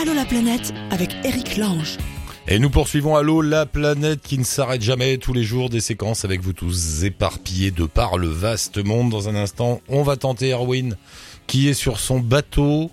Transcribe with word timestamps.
Allô 0.00 0.14
la 0.14 0.24
planète 0.24 0.72
avec 0.90 1.10
Eric 1.24 1.58
Lange. 1.58 1.98
Et 2.48 2.58
nous 2.58 2.70
poursuivons 2.70 3.16
Allô 3.16 3.42
la 3.42 3.66
planète 3.66 4.22
qui 4.22 4.38
ne 4.38 4.44
s'arrête 4.44 4.80
jamais 4.80 5.18
tous 5.18 5.34
les 5.34 5.42
jours 5.42 5.68
des 5.68 5.80
séquences 5.80 6.24
avec 6.24 6.40
vous 6.40 6.54
tous 6.54 7.04
éparpillés 7.04 7.70
de 7.70 7.84
par 7.84 8.16
le 8.16 8.28
vaste 8.28 8.82
monde. 8.82 9.10
Dans 9.10 9.28
un 9.28 9.34
instant, 9.34 9.82
on 9.90 10.02
va 10.02 10.16
tenter 10.16 10.52
Erwin 10.52 10.96
qui 11.46 11.68
est 11.68 11.74
sur 11.74 12.00
son 12.00 12.18
bateau. 12.18 12.90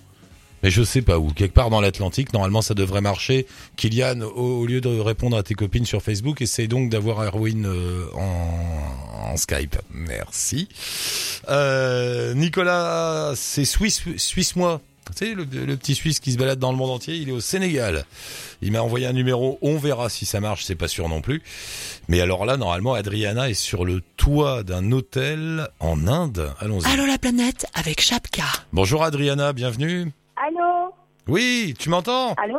Mais 0.62 0.70
je 0.70 0.82
sais 0.82 1.00
pas 1.00 1.18
où, 1.18 1.32
quelque 1.32 1.54
part 1.54 1.70
dans 1.70 1.80
l'Atlantique. 1.80 2.34
Normalement, 2.34 2.60
ça 2.60 2.74
devrait 2.74 3.00
marcher. 3.00 3.46
Kylian, 3.76 4.20
au, 4.20 4.66
lieu 4.66 4.82
de 4.82 5.00
répondre 5.00 5.38
à 5.38 5.42
tes 5.42 5.54
copines 5.54 5.86
sur 5.86 6.02
Facebook, 6.02 6.42
essaye 6.42 6.68
donc 6.68 6.90
d'avoir 6.90 7.22
Erwin 7.22 7.64
euh, 7.64 8.04
en, 8.16 9.34
Skype. 9.38 9.76
Merci. 9.94 10.68
Euh, 11.48 12.34
Nicolas, 12.34 13.32
c'est 13.34 13.64
Suisse, 13.64 14.02
Suisse 14.18 14.56
moi. 14.56 14.82
Tu 15.16 15.26
sais, 15.26 15.34
le, 15.34 15.44
le 15.44 15.76
petit 15.76 15.94
Suisse 15.94 16.20
qui 16.20 16.32
se 16.32 16.38
balade 16.38 16.58
dans 16.58 16.70
le 16.70 16.76
monde 16.78 16.90
entier, 16.90 17.14
il 17.16 17.28
est 17.28 17.32
au 17.32 17.40
Sénégal. 17.40 18.04
Il 18.62 18.72
m'a 18.72 18.80
envoyé 18.82 19.06
un 19.06 19.12
numéro, 19.12 19.58
on 19.62 19.76
verra 19.78 20.08
si 20.08 20.26
ça 20.26 20.40
marche, 20.40 20.64
c'est 20.64 20.74
pas 20.74 20.88
sûr 20.88 21.08
non 21.08 21.20
plus. 21.20 21.42
Mais 22.08 22.20
alors 22.20 22.44
là, 22.46 22.56
normalement, 22.56 22.94
Adriana 22.94 23.48
est 23.50 23.54
sur 23.54 23.84
le 23.84 24.00
toit 24.16 24.62
d'un 24.62 24.92
hôtel 24.92 25.68
en 25.80 26.06
Inde. 26.06 26.50
Allons-y. 26.60 26.86
Allô 26.92 27.06
la 27.06 27.18
planète 27.18 27.66
avec 27.74 28.00
Chapka. 28.00 28.44
Bonjour 28.72 29.02
Adriana, 29.04 29.52
bienvenue. 29.52 30.10
Allô 30.36 30.92
Oui, 31.26 31.74
tu 31.78 31.88
m'entends? 31.88 32.34
Allô 32.34 32.58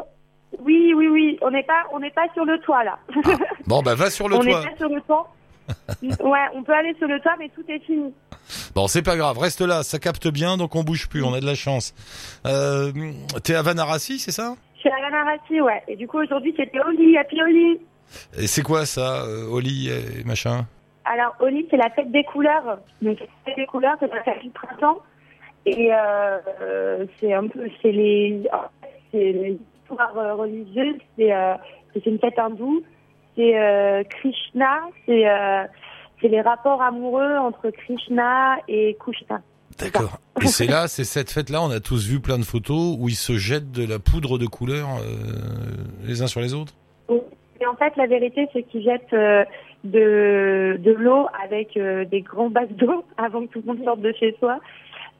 Oui, 0.59 0.93
oui, 0.95 1.07
oui. 1.07 1.37
On 1.41 1.51
n'est 1.51 1.63
pas, 1.63 1.83
on 1.93 1.99
n'est 1.99 2.11
pas 2.11 2.27
sur 2.33 2.45
le 2.45 2.59
toit 2.59 2.83
là. 2.83 2.99
Bon, 3.67 3.81
bah 3.81 3.95
va 3.95 4.09
sur 4.09 4.27
le 4.27 4.35
on 4.37 4.43
n'est 4.43 4.51
toit. 4.51 4.63
pas 4.63 4.77
sur 4.77 4.89
le 4.89 5.01
toit. 5.01 5.33
ouais, 6.01 6.45
on 6.55 6.63
peut 6.63 6.73
aller 6.73 6.95
sur 6.97 7.07
le 7.07 7.19
toit, 7.19 7.35
mais 7.39 7.49
tout 7.55 7.63
est 7.69 7.79
fini. 7.85 8.11
Bon, 8.79 8.87
c'est 8.87 9.01
pas 9.01 9.17
grave, 9.17 9.37
reste 9.37 9.59
là, 9.59 9.83
ça 9.83 9.99
capte 9.99 10.29
bien, 10.29 10.55
donc 10.55 10.73
on 10.73 10.83
bouge 10.83 11.09
plus, 11.09 11.21
on 11.21 11.33
a 11.33 11.41
de 11.41 11.45
la 11.45 11.53
chance. 11.53 11.93
Euh, 12.45 12.93
T'es 13.43 13.53
à 13.53 13.61
Vanarasi, 13.61 14.19
c'est 14.19 14.31
ça? 14.31 14.55
Je 14.75 14.79
suis 14.79 14.89
à 14.89 15.01
Vanarasi, 15.01 15.59
ouais. 15.59 15.83
Et 15.89 15.97
du 15.97 16.07
coup, 16.07 16.19
aujourd'hui, 16.19 16.53
c'était 16.55 16.79
Oli, 16.79 17.17
Happy 17.17 17.41
Oli. 17.41 17.81
Et 18.37 18.47
c'est 18.47 18.61
quoi 18.61 18.85
ça, 18.85 19.23
euh, 19.23 19.49
Oli 19.51 19.89
et 19.89 20.23
machin? 20.23 20.65
Alors, 21.03 21.35
Oli, 21.41 21.67
c'est 21.69 21.75
la 21.75 21.89
fête 21.89 22.09
des 22.09 22.23
couleurs. 22.23 22.79
Donc, 23.01 23.19
la 23.19 23.25
fête 23.43 23.57
des 23.57 23.65
couleurs, 23.65 23.97
c'est 23.99 24.13
la 24.13 24.23
fête 24.23 24.41
du 24.43 24.49
printemps. 24.49 24.99
Et 25.65 25.93
euh, 25.93 26.37
euh, 26.61 27.05
c'est 27.19 27.33
un 27.33 27.49
peu, 27.49 27.67
c'est 27.81 27.91
les, 27.91 28.43
c'est 29.11 29.57
euh, 29.91 30.33
religieuses. 30.35 31.01
C'est, 31.17 31.33
euh, 31.33 31.55
c'est 31.93 32.05
une 32.05 32.19
fête 32.19 32.39
hindoue. 32.39 32.81
C'est 33.35 33.59
euh, 33.59 34.03
Krishna. 34.05 34.79
C'est, 35.05 35.27
c'est 36.21 36.27
les 36.27 36.41
rapports 36.41 36.81
amoureux 36.81 37.37
entre 37.37 37.69
Krishna 37.69 38.57
et 38.67 38.97
Kushna. 38.99 39.41
D'accord. 39.77 40.17
Et 40.41 40.47
c'est 40.47 40.67
là, 40.67 40.87
c'est 40.87 41.03
cette 41.03 41.31
fête-là, 41.31 41.61
on 41.61 41.71
a 41.71 41.79
tous 41.79 42.07
vu 42.07 42.19
plein 42.19 42.37
de 42.37 42.43
photos 42.43 42.97
où 42.99 43.07
ils 43.07 43.15
se 43.15 43.33
jettent 43.33 43.71
de 43.71 43.87
la 43.87 43.99
poudre 43.99 44.37
de 44.37 44.45
couleur 44.45 44.87
euh, 44.97 46.05
les 46.05 46.21
uns 46.21 46.27
sur 46.27 46.41
les 46.41 46.53
autres 46.53 46.73
Et 47.09 47.65
en 47.65 47.75
fait, 47.75 47.95
la 47.95 48.07
vérité, 48.07 48.47
c'est 48.51 48.63
qu'ils 48.63 48.83
jettent 48.83 49.13
euh, 49.13 49.45
de, 49.83 50.77
de 50.79 50.91
l'eau 50.91 51.27
avec 51.43 51.77
euh, 51.77 52.03
des 52.05 52.21
grands 52.21 52.49
bacs 52.49 52.75
d'eau 52.75 53.05
avant 53.17 53.45
que 53.45 53.51
tout 53.53 53.61
le 53.65 53.73
monde 53.73 53.83
sorte 53.85 54.01
de 54.01 54.13
chez 54.19 54.35
soi, 54.39 54.59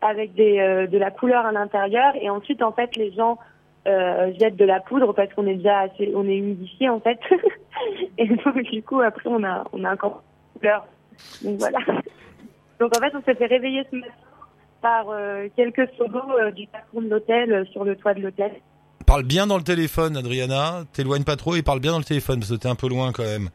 avec 0.02 0.34
des, 0.34 0.88
de 0.90 0.98
la 0.98 1.12
couleur 1.12 1.46
à 1.46 1.52
l'intérieur. 1.52 2.14
Et 2.22 2.30
ensuite, 2.30 2.62
en 2.62 2.72
fait, 2.72 2.96
les 2.96 3.12
gens 3.14 3.38
jettent 3.86 4.56
de 4.56 4.66
la 4.66 4.80
poudre 4.82 5.14
parce 5.14 5.34
qu'on 5.34 5.48
est 5.48 5.56
déjà 5.56 5.80
assez, 5.80 6.12
on 6.14 6.28
est 6.28 6.38
humidifié 6.38 6.90
en 6.90 7.00
fait. 7.00 7.20
et 8.18 8.28
donc, 8.28 8.62
du 8.62 8.84
coup, 8.84 9.02
après, 9.02 9.30
on 9.30 9.44
a, 9.44 9.64
on 9.74 9.84
a 9.84 9.94
encore 9.94 10.22
de 10.60 10.68
couleur. 10.68 10.86
Donc 11.44 11.60
voilà. 11.60 11.80
Donc 12.80 12.96
en 12.96 13.00
fait, 13.00 13.16
on 13.16 13.22
s'est 13.24 13.36
fait 13.36 13.46
réveiller 13.46 13.84
ce 13.92 13.96
matin 13.96 14.14
par 14.82 15.10
euh, 15.10 15.48
quelques 15.56 15.90
solos 15.98 16.22
euh, 16.40 16.52
du 16.52 16.68
patron 16.68 17.02
de 17.02 17.10
l'hôtel 17.10 17.52
euh, 17.52 17.66
sur 17.66 17.84
le 17.84 17.96
toit 17.96 18.14
de 18.14 18.22
l'hôtel. 18.22 18.52
Parle 19.06 19.24
bien 19.24 19.48
dans 19.48 19.58
le 19.58 19.64
téléphone, 19.64 20.16
Adriana. 20.16 20.84
T'éloigne 20.94 21.24
pas 21.24 21.36
trop 21.36 21.56
et 21.56 21.64
parle 21.64 21.80
bien 21.80 21.92
dans 21.92 21.98
le 21.98 22.04
téléphone 22.04 22.40
parce 22.40 22.52
que 22.52 22.56
t'es 22.56 22.70
un 22.70 22.76
peu 22.76 22.88
loin 22.88 23.12
quand 23.12 23.24
même. 23.24 23.50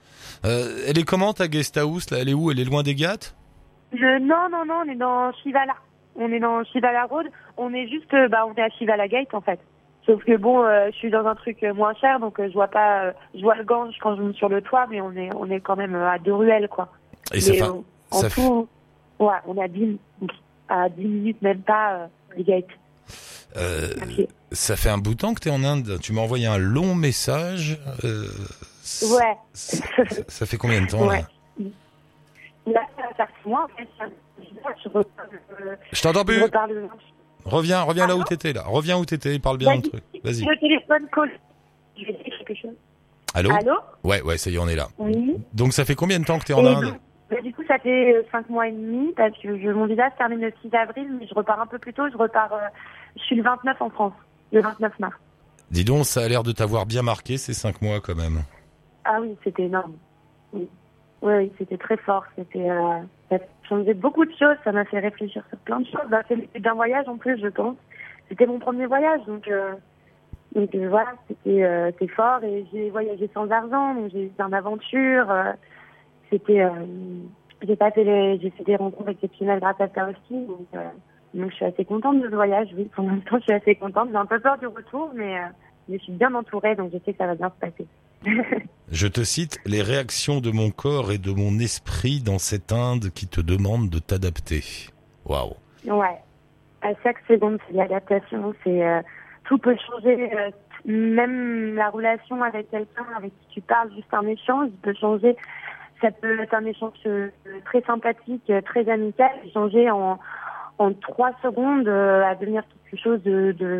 Euh, 0.44 0.84
elle 0.86 0.98
est 0.98 1.04
comment 1.04 1.32
ta 1.32 1.48
guest 1.48 1.76
house 1.78 2.10
là? 2.10 2.18
Elle 2.20 2.28
est 2.28 2.34
où? 2.34 2.50
Elle 2.50 2.60
est 2.60 2.64
loin 2.64 2.82
des 2.82 2.94
Je, 2.94 4.18
non, 4.18 4.48
non, 4.50 4.64
non, 4.66 4.82
on 4.84 4.90
est 4.90 4.96
dans 4.96 5.32
Shivala. 5.42 5.74
On 6.16 6.30
est 6.30 6.40
dans 6.40 6.64
Shivala 6.64 7.04
Road. 7.04 7.26
On 7.56 7.72
est 7.72 7.88
juste, 7.88 8.10
bah, 8.30 8.46
on 8.46 8.54
est 8.54 8.62
à 8.62 8.68
Shivala 8.70 9.08
Gate 9.08 9.32
en 9.32 9.40
fait. 9.40 9.60
Sauf 10.06 10.22
que 10.24 10.36
bon, 10.36 10.62
euh, 10.62 10.88
je 10.92 10.96
suis 10.96 11.10
dans 11.10 11.24
un 11.26 11.34
truc 11.34 11.62
euh, 11.62 11.72
moins 11.72 11.94
cher, 11.94 12.20
donc 12.20 12.38
euh, 12.38 12.48
je 12.48 12.52
vois 12.52 12.68
pas, 12.68 13.04
euh, 13.04 13.12
je 13.34 13.40
vois 13.40 13.54
le 13.54 13.64
Gange 13.64 13.94
quand 14.02 14.14
je 14.16 14.22
monte 14.22 14.36
sur 14.36 14.50
le 14.50 14.60
toit, 14.60 14.86
mais 14.90 15.00
on 15.00 15.12
est, 15.12 15.30
on 15.34 15.50
est 15.50 15.60
quand 15.60 15.76
même 15.76 15.94
à 15.94 16.18
deux 16.18 16.34
ruelles 16.34 16.68
quoi. 16.68 16.88
Et 17.32 17.40
ça 17.40 17.52
Mais, 17.52 17.58
fait, 17.58 17.64
en 17.64 17.84
ça 18.20 18.28
tout, 18.28 18.68
ouais, 19.18 19.34
on 19.46 19.56
est 19.56 19.62
à 19.64 19.68
10, 19.68 19.96
à 20.68 20.88
10 20.90 21.04
minutes 21.04 21.40
même 21.42 21.62
pas 21.62 22.08
les 22.36 22.44
gates. 22.44 22.66
pied. 24.08 24.28
ça 24.52 24.76
fait 24.76 24.90
un 24.90 24.98
bout 24.98 25.14
de 25.14 25.20
temps 25.20 25.32
que 25.32 25.40
t'es 25.40 25.50
en 25.50 25.64
Inde. 25.64 25.98
Tu 26.02 26.12
m'as 26.12 26.20
envoyé 26.20 26.46
un 26.46 26.58
long 26.58 26.94
message. 26.94 27.78
Ouais. 28.02 29.36
ça 29.54 30.44
fait 30.44 30.58
combien 30.58 30.82
de 30.82 30.86
temps 30.86 31.06
là 31.06 31.12
Ouais. 31.12 31.24
Là, 32.66 32.80
ça 32.96 33.02
va 33.08 33.14
faire 33.14 33.28
six 33.42 33.48
mois 33.48 33.64
en 33.64 33.76
fait. 33.76 33.88
Je 34.84 34.88
Je 35.92 36.02
t'entends 36.02 36.24
plus. 36.24 36.40
Reviens, 37.44 37.82
reviens 37.82 38.06
là 38.06 38.16
où 38.16 38.24
t'étais 38.24 38.52
là. 38.52 38.64
Reviens 38.66 38.98
où 38.98 39.04
t'étais. 39.04 39.38
Parle 39.38 39.58
bien 39.58 39.70
dans 39.70 39.76
le 39.76 39.82
truc. 39.82 40.02
Vas-y. 40.22 40.44
Le 40.44 40.58
téléphone 40.58 41.06
colle. 41.12 41.30
Je 41.96 42.06
vais 42.06 42.12
dire 42.12 42.24
quelque 42.38 42.60
chose. 42.60 42.74
Allô? 43.34 43.50
Allô? 43.52 43.74
Ouais, 44.02 44.22
ouais, 44.22 44.38
ça 44.38 44.50
y 44.50 44.54
est, 44.54 44.58
on 44.58 44.68
est 44.68 44.76
là. 44.76 44.88
Oui. 44.98 45.36
Donc 45.52 45.72
ça 45.72 45.84
fait 45.84 45.94
combien 45.94 46.18
de 46.18 46.24
temps 46.24 46.38
que 46.38 46.44
t'es 46.44 46.54
en 46.54 46.64
Inde? 46.64 46.84
donc, 46.84 47.00
bah, 47.30 47.40
du 47.42 47.52
coup, 47.52 47.62
ça 47.66 47.78
fait 47.78 48.14
euh, 48.14 48.22
cinq 48.30 48.48
mois 48.48 48.68
et 48.68 48.72
demi 48.72 49.12
parce 49.16 49.36
que 49.38 49.58
je, 49.58 49.68
mon 49.70 49.86
visa 49.86 50.10
se 50.10 50.16
termine 50.16 50.40
le 50.40 50.52
6 50.62 50.74
avril, 50.76 51.16
mais 51.18 51.26
je 51.26 51.34
repars 51.34 51.60
un 51.60 51.66
peu 51.66 51.78
plus 51.78 51.92
tôt. 51.92 52.08
Je 52.10 52.16
repars, 52.16 52.52
euh, 52.52 52.68
je 53.16 53.22
suis 53.22 53.36
le 53.36 53.42
29 53.42 53.80
en 53.80 53.90
France, 53.90 54.12
le 54.52 54.60
29 54.60 54.98
mars. 55.00 55.16
Dis 55.70 55.84
donc, 55.84 56.04
ça 56.04 56.22
a 56.22 56.28
l'air 56.28 56.42
de 56.42 56.52
t'avoir 56.52 56.86
bien 56.86 57.02
marqué 57.02 57.36
ces 57.36 57.54
cinq 57.54 57.82
mois 57.82 58.00
quand 58.00 58.14
même. 58.14 58.42
Ah 59.04 59.18
oui, 59.20 59.36
c'était 59.42 59.64
énorme. 59.64 59.94
Oui, 60.52 60.68
oui, 61.24 61.50
c'était 61.56 61.78
très 61.78 61.96
fort. 61.96 62.24
C'était, 62.36 62.70
euh, 62.70 63.00
ça 63.30 63.38
changeait 63.66 63.94
beaucoup 63.94 64.26
de 64.26 64.32
choses. 64.32 64.56
Ça 64.62 64.72
m'a 64.72 64.84
fait 64.84 64.98
réfléchir 64.98 65.42
sur 65.48 65.58
plein 65.58 65.80
de 65.80 65.86
choses. 65.86 66.06
Bah, 66.10 66.22
début 66.28 66.60
d'un 66.60 66.74
voyage 66.74 67.08
en 67.08 67.16
plus, 67.16 67.40
je 67.40 67.48
pense. 67.48 67.76
C'était 68.28 68.46
mon 68.46 68.58
premier 68.58 68.86
voyage, 68.86 69.22
donc, 69.26 69.48
euh, 69.48 69.74
euh, 70.56 70.66
voilà, 70.88 71.14
c'était, 71.26 71.62
euh, 71.62 71.90
c'était 71.92 72.08
fort. 72.08 72.44
Et 72.44 72.66
j'ai 72.72 72.90
voyagé 72.90 73.30
sans 73.32 73.50
argent, 73.50 73.94
donc 73.94 74.10
j'ai 74.12 74.24
eu 74.24 74.28
plein 74.28 74.50
d'aventures. 74.50 75.32
c'était, 76.30 76.66
j'ai 77.62 77.76
les, 78.04 78.38
j'ai 78.40 78.50
fait 78.50 78.64
des 78.64 78.76
rencontres 78.76 79.10
exceptionnelles 79.10 79.60
grâce 79.60 79.80
à 79.80 79.88
ça 79.88 80.08
aussi. 80.08 80.46
Donc, 80.46 80.68
donc 81.32 81.50
je 81.50 81.54
suis 81.54 81.64
assez 81.64 81.86
contente 81.86 82.20
de 82.20 82.28
ce 82.28 82.34
voyage. 82.34 82.68
Oui, 82.76 82.84
pour 82.94 83.04
l'instant, 83.04 83.38
je 83.38 83.44
suis 83.44 83.52
assez 83.52 83.76
contente. 83.76 84.10
J'ai 84.10 84.16
un 84.16 84.26
peu 84.26 84.40
peur 84.40 84.58
du 84.58 84.66
retour, 84.66 85.10
mais 85.14 85.38
je 85.88 85.96
suis 85.98 86.12
bien 86.12 86.34
entourée, 86.34 86.76
donc 86.76 86.92
je 86.92 86.98
sais 86.98 87.12
que 87.12 87.18
ça 87.18 87.26
va 87.26 87.34
bien 87.34 87.48
se 87.50 87.60
passer. 87.60 87.86
Je 88.90 89.06
te 89.06 89.24
cite 89.24 89.58
les 89.66 89.82
réactions 89.82 90.40
de 90.40 90.50
mon 90.50 90.70
corps 90.70 91.10
et 91.10 91.18
de 91.18 91.32
mon 91.32 91.58
esprit 91.58 92.20
dans 92.20 92.38
cette 92.38 92.72
Inde 92.72 93.10
qui 93.14 93.26
te 93.26 93.40
demande 93.40 93.88
de 93.88 93.98
t'adapter. 93.98 94.62
Waouh. 95.24 95.54
Ouais. 95.86 96.18
À 96.82 96.90
chaque 97.02 97.18
seconde, 97.26 97.58
c'est 97.66 97.74
l'adaptation. 97.74 98.54
C'est 98.62 98.86
euh, 98.86 99.00
tout 99.44 99.58
peut 99.58 99.76
changer. 99.90 100.30
euh, 100.36 100.50
même 100.86 101.74
la 101.76 101.88
relation 101.88 102.42
avec 102.42 102.70
quelqu'un 102.70 103.06
avec 103.16 103.32
qui 103.40 103.54
tu 103.54 103.60
parles, 103.62 103.90
juste 103.94 104.12
un 104.12 104.26
échange, 104.26 104.68
peut 104.82 104.94
changer. 104.94 105.34
Ça 106.02 106.10
peut 106.10 106.40
être 106.40 106.52
un 106.52 106.66
échange 106.66 106.92
euh, 107.06 107.30
très 107.64 107.80
sympathique, 107.82 108.52
très 108.66 108.88
amical, 108.88 109.32
changer 109.52 109.90
en 109.90 110.18
en 110.78 110.92
trois 110.92 111.30
secondes 111.40 111.86
à 111.88 112.34
devenir 112.34 112.64
quelque 112.90 113.00
chose 113.00 113.20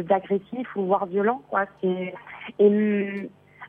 d'agressif 0.06 0.76
ou 0.76 0.86
voire 0.86 1.06
violent. 1.06 1.42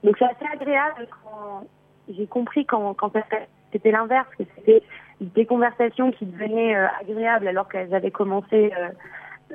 Donc 0.03 0.15
c'est 0.17 0.25
assez 0.25 0.45
agréable 0.53 1.07
quand 1.23 1.65
j'ai 2.09 2.27
compris 2.27 2.65
quand 2.65 2.93
quand 2.93 3.11
c'était 3.71 3.91
l'inverse, 3.91 4.27
que 4.37 4.43
c'était 4.55 4.83
des 5.21 5.45
conversations 5.45 6.11
qui 6.11 6.25
devenaient 6.25 6.75
euh, 6.75 6.87
agréables 7.01 7.47
alors 7.47 7.67
qu'elles 7.67 7.93
avaient 7.93 8.11
commencé 8.11 8.71
euh, 8.77 8.89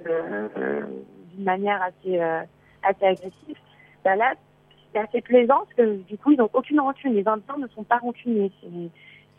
euh, 0.06 0.83
d'une 1.32 1.44
manière 1.44 1.81
assez 1.82 2.20
assez 2.82 3.05
agressive. 3.05 3.56
Ben 4.05 4.17
là, 4.17 4.35
c'est 4.93 5.00
assez 5.00 5.20
plaisant 5.20 5.59
parce 5.59 5.75
que 5.75 5.97
du 6.03 6.17
coup, 6.19 6.32
ils 6.32 6.38
n'ont 6.38 6.50
aucune 6.53 6.81
rancune. 6.81 7.14
Les 7.14 7.26
Indiens 7.26 7.59
ne 7.59 7.69
sont 7.69 7.85
pas 7.85 7.99
rancuniers. 7.99 8.50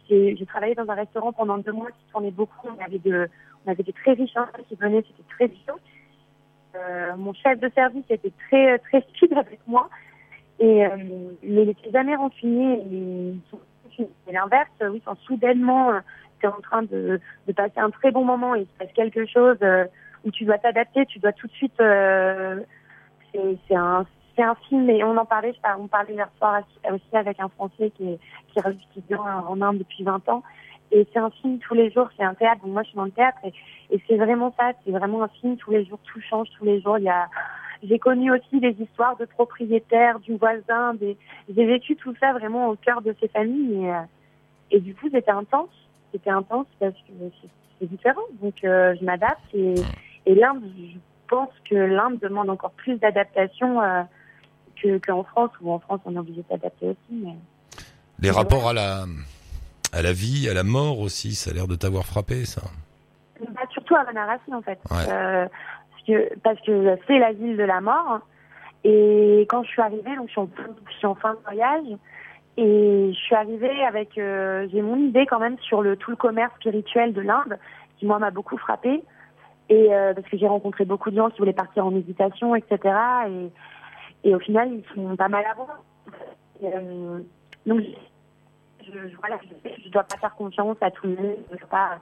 J'ai 0.10 0.46
travaillé 0.46 0.76
dans 0.76 0.90
un 0.90 0.96
restaurant 0.96 1.32
pendant 1.32 1.58
deux 1.58 1.72
mois 1.72 1.90
qui 1.90 2.12
tournait 2.12 2.32
beaucoup. 2.32 2.68
On 2.68 2.84
avait 2.84 3.00
de, 3.00 3.30
on 3.66 3.72
avait 3.72 3.84
des 3.84 3.94
très 3.94 4.14
riches 4.14 4.36
Indiens 4.36 4.64
qui 4.68 4.76
venaient, 4.76 5.04
c'était 5.08 5.30
très 5.30 5.48
bien. 5.48 7.16
Mon 7.18 7.34
chef 7.34 7.60
de 7.60 7.70
service 7.74 8.06
était 8.10 8.32
très 8.48 8.78
très 8.80 9.02
speed 9.02 9.34
avec 9.34 9.60
moi. 9.68 9.90
Et 10.62 10.86
euh, 10.86 10.96
n'était 11.44 11.92
jamais 11.92 12.16
rancunier. 12.16 12.82
Ils 12.90 13.42
sont 13.50 13.60
et 14.00 14.32
l'inverse, 14.32 14.70
euh, 14.82 14.90
oui, 14.90 15.02
quand 15.06 15.18
soudainement, 15.20 15.92
tu 16.40 16.46
es 16.46 16.50
en 16.50 16.62
train 16.62 16.84
de, 16.84 17.20
de 17.48 17.54
passer 17.54 17.80
un 17.80 17.90
très 17.90 18.12
bon 18.12 18.24
moment 18.24 18.56
et 18.56 18.62
il 18.62 18.66
se 18.66 18.74
passe 18.80 18.94
quelque 18.94 19.26
chose 19.26 19.58
euh, 19.62 19.86
où 20.24 20.32
tu 20.32 20.46
dois 20.46 20.58
t'adapter, 20.58 21.06
tu 21.06 21.20
dois 21.20 21.34
tout 21.34 21.48
de 21.48 21.52
suite. 21.54 21.80
euh, 21.80 22.60
c'est 23.34 23.76
un, 23.76 24.06
un 24.38 24.56
film 24.68 24.90
et 24.90 25.04
on 25.04 25.16
en 25.18 25.26
parlait, 25.26 25.54
on 25.78 25.88
parlait 25.88 26.14
hier 26.14 26.30
soir 26.38 26.62
aussi 26.92 27.16
avec 27.16 27.40
un 27.40 27.48
Français 27.50 27.92
qui 27.92 28.14
est, 28.14 28.20
qui 28.48 28.60
étudiant 28.60 29.24
en 29.24 29.62
Inde 29.62 29.80
depuis 29.80 30.04
20 30.04 30.28
ans. 30.30 30.44
Et 30.92 31.08
c'est 31.14 31.20
un 31.20 31.30
film 31.30 31.60
tous 31.60 31.74
les 31.74 31.90
jours, 31.92 32.10
c'est 32.18 32.24
un 32.24 32.34
théâtre. 32.34 32.62
Donc 32.64 32.74
moi, 32.74 32.84
je 32.84 32.90
suis 32.90 32.98
dans 32.98 33.06
le 33.06 33.12
théâtre 33.12 33.38
et, 33.46 33.54
et 33.92 34.02
c'est 34.08 34.18
vraiment 34.18 34.54
ça, 34.60 34.72
c'est 34.84 34.92
vraiment 34.92 35.24
un 35.24 35.30
film 35.30 35.56
tous 35.58 35.72
les 35.72 35.86
jours, 35.86 36.00
tout 36.04 36.20
change 36.22 36.50
tous 36.58 36.66
les 36.66 36.82
jours. 36.82 36.98
Il 36.98 37.06
y 37.06 37.10
a, 37.10 37.30
j'ai 37.84 38.00
connu 38.00 38.32
aussi 38.32 38.60
des 38.60 38.76
histoires 38.80 39.18
de 39.18 39.26
propriétaires, 39.26 40.20
du 40.20 40.36
voisin, 40.38 40.94
des, 40.96 41.18
j'ai 41.54 41.66
vécu 41.66 41.96
tout 41.96 42.14
ça 42.20 42.34
vraiment 42.34 42.70
au 42.70 42.76
cœur 42.76 43.02
de 43.02 43.16
ces 43.20 43.28
familles 43.28 43.84
et, 43.84 43.92
euh, 43.92 44.02
et 44.72 44.80
du 44.80 44.96
coup 44.96 45.08
c'était 45.12 45.32
intense, 45.32 45.70
c'était 46.12 46.30
intense 46.30 46.68
parce 46.80 46.94
que 46.94 47.14
c'est 47.80 47.90
différent, 47.90 48.22
donc 48.42 48.64
euh, 48.64 48.96
je 49.00 49.06
m'adapte 49.06 49.54
et, 49.54 49.76
et 50.26 50.36
l'Inde, 50.36 50.64
je 50.78 50.98
pense 51.28 51.50
que 51.70 51.76
l'Inde 51.76 52.20
demande 52.20 52.50
encore 52.50 52.72
plus 52.72 52.98
d'adaptation 52.98 53.82
euh, 53.82 54.04
que 54.82 54.98
qu'en 55.00 55.24
France 55.24 55.52
où 55.62 55.72
en 55.72 55.80
France 55.80 56.02
on 56.06 56.16
est 56.16 56.20
obligé 56.20 56.42
de 56.42 56.48
s'adapter 56.48 56.90
aussi. 56.90 56.98
Mais... 57.12 57.36
Les 58.20 58.32
rapports 58.32 58.70
à 58.70 58.74
la 58.74 59.06
à 59.94 60.02
la 60.02 60.14
vie, 60.14 60.48
à 60.50 60.54
la 60.54 60.64
mort 60.64 61.00
aussi, 61.00 61.36
ça 61.36 61.52
a 61.52 61.54
l'air 61.54 61.68
de 61.68 61.76
t'avoir 61.76 62.06
frappé 62.06 62.46
ça. 62.46 62.62
Bah, 63.40 63.62
surtout 63.72 63.96
à 63.96 64.04
Varanasi 64.04 64.54
en 64.54 64.62
fait. 64.62 64.80
Euh, 64.92 65.48
parce 65.48 65.81
parce 66.44 66.60
que 66.62 66.98
c'est 67.08 67.20
la 67.20 67.34
ville 67.34 67.58
de 67.58 67.64
la 67.64 67.82
mort. 67.82 68.20
Et 68.84 69.46
quand 69.50 69.64
je 69.64 69.70
suis 69.70 69.82
arrivée, 69.82 70.16
donc 70.16 70.28
je 70.28 70.94
suis 70.98 71.06
en, 71.06 71.16
fin 71.16 71.34
de 71.34 71.40
voyage, 71.44 71.86
et 72.58 73.12
je 73.14 73.18
suis 73.18 73.36
arrivée 73.36 73.84
avec, 73.84 74.18
euh, 74.18 74.68
j'ai 74.72 74.82
mon 74.82 74.98
idée 74.98 75.26
quand 75.26 75.40
même 75.40 75.58
sur 75.60 75.84
tout 76.00 76.12
le 76.12 76.18
commerce 76.18 76.54
spirituel 76.56 77.14
de 77.14 77.22
l'Inde, 77.22 77.60
qui 77.98 78.06
moi 78.06 78.18
m'a 78.20 78.32
beaucoup 78.32 78.58
frappée, 78.58 79.04
et 79.70 79.94
euh, 79.94 80.14
parce 80.14 80.28
que 80.28 80.38
j'ai 80.38 80.48
rencontré 80.48 80.84
beaucoup 80.86 81.12
de 81.12 81.16
gens 81.16 81.30
qui 81.30 81.38
voulaient 81.38 81.54
partir 81.54 81.86
en 81.86 81.92
méditation, 81.92 82.56
etc. 82.56 82.96
Et, 84.24 84.34
au 84.36 84.40
final, 84.40 84.70
ils 84.72 84.84
sont 84.94 85.16
pas 85.16 85.30
mal 85.30 85.46
avant. 85.50 85.68
Euh, 86.64 87.20
donc 87.66 87.82
je, 88.86 88.92
je 88.92 89.90
dois 89.90 90.04
pas 90.04 90.18
faire 90.18 90.36
confiance 90.36 90.78
à 90.82 90.92
tout 90.92 91.08
le 91.08 91.16
monde, 91.16 91.38
je 91.52 91.58
dois 91.58 91.68
pas 91.68 92.00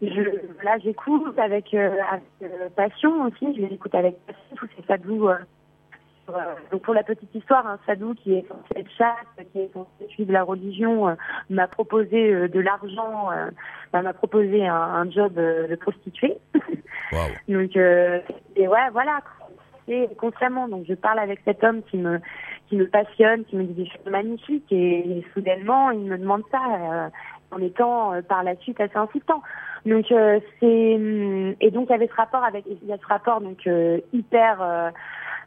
je, 0.00 0.64
là, 0.64 0.78
j'écoute 0.82 1.38
avec, 1.38 1.74
euh, 1.74 1.96
avec 2.10 2.24
euh, 2.42 2.68
passion 2.76 3.22
aussi. 3.24 3.54
Je 3.56 3.62
les 3.62 3.74
écoute 3.74 3.94
avec 3.94 4.16
passion 4.26 4.56
tous 4.56 4.68
ces 4.76 4.86
sadhus. 4.86 5.22
Euh, 5.22 5.34
donc 6.70 6.82
pour 6.82 6.94
la 6.94 7.02
petite 7.02 7.34
histoire, 7.34 7.66
un 7.66 7.78
sadhou 7.86 8.14
qui 8.14 8.34
est 8.34 8.46
censé 8.46 8.80
être 8.80 8.90
chaste, 8.96 9.50
qui 9.50 9.60
est 9.60 9.72
censé 9.72 10.08
suivre 10.10 10.32
la 10.32 10.44
religion, 10.44 11.16
m'a 11.48 11.66
proposé 11.66 12.48
de 12.48 12.60
l'argent, 12.60 13.30
bah, 13.92 14.02
m'a 14.02 14.12
proposé 14.12 14.66
un, 14.66 14.74
un, 14.74 15.10
job 15.10 15.32
de 15.32 15.74
prostituée. 15.76 16.36
Wow. 17.12 17.18
donc 17.48 17.76
et 17.76 18.68
ouais, 18.68 18.90
voilà, 18.92 19.20
et 19.88 20.06
constamment. 20.18 20.68
Donc 20.68 20.84
je 20.86 20.92
parle 20.92 21.18
avec 21.18 21.40
cet 21.46 21.64
homme 21.64 21.82
qui 21.84 21.96
me 21.96 22.20
qui 22.68 22.76
me 22.76 22.86
passionne, 22.86 23.46
qui 23.46 23.56
me 23.56 23.64
dit 23.64 23.72
des 23.72 23.86
choses 23.86 24.12
magnifiques, 24.12 24.70
et, 24.70 25.18
et 25.18 25.26
soudainement 25.32 25.90
il 25.92 26.04
me 26.04 26.18
demande 26.18 26.42
ça 26.50 27.10
en 27.50 27.58
étant 27.62 28.20
par 28.28 28.42
la 28.42 28.54
suite 28.56 28.82
assez 28.82 28.98
insistant. 28.98 29.42
Donc 29.86 30.10
euh, 30.10 30.40
c'est 30.60 30.94
hum, 30.94 31.54
et 31.60 31.70
donc 31.70 31.88
il 31.88 31.92
y 31.92 31.94
avait 31.94 32.08
ce 32.08 32.14
rapport 32.14 32.44
avec 32.44 32.64
il 32.66 32.88
y 32.88 32.92
a 32.92 32.98
ce 32.98 33.06
rapport 33.06 33.40
donc 33.40 33.66
euh, 33.66 34.00
hyper 34.12 34.60
euh, 34.60 34.90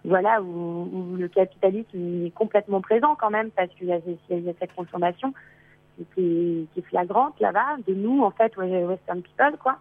voilà 0.06 0.42
où, 0.42 0.90
où, 0.92 1.16
le 1.18 1.28
capitalisme 1.28 2.26
est 2.26 2.34
complètement 2.34 2.82
présent 2.82 3.16
quand 3.16 3.30
même 3.30 3.52
parce 3.52 3.70
qu'il 3.70 3.88
y, 3.88 3.90
y, 3.90 4.50
a 4.50 4.54
cette 4.60 4.74
consommation 4.74 5.34
qui 6.16 6.22
est, 6.22 6.74
qui 6.74 6.80
est 6.80 6.90
flagrante 6.90 7.40
là-bas 7.40 7.78
de 7.88 7.94
nous 7.94 8.24
en 8.24 8.32
fait 8.32 8.56
Western 8.58 9.22
people 9.22 9.58
quoi. 9.62 9.78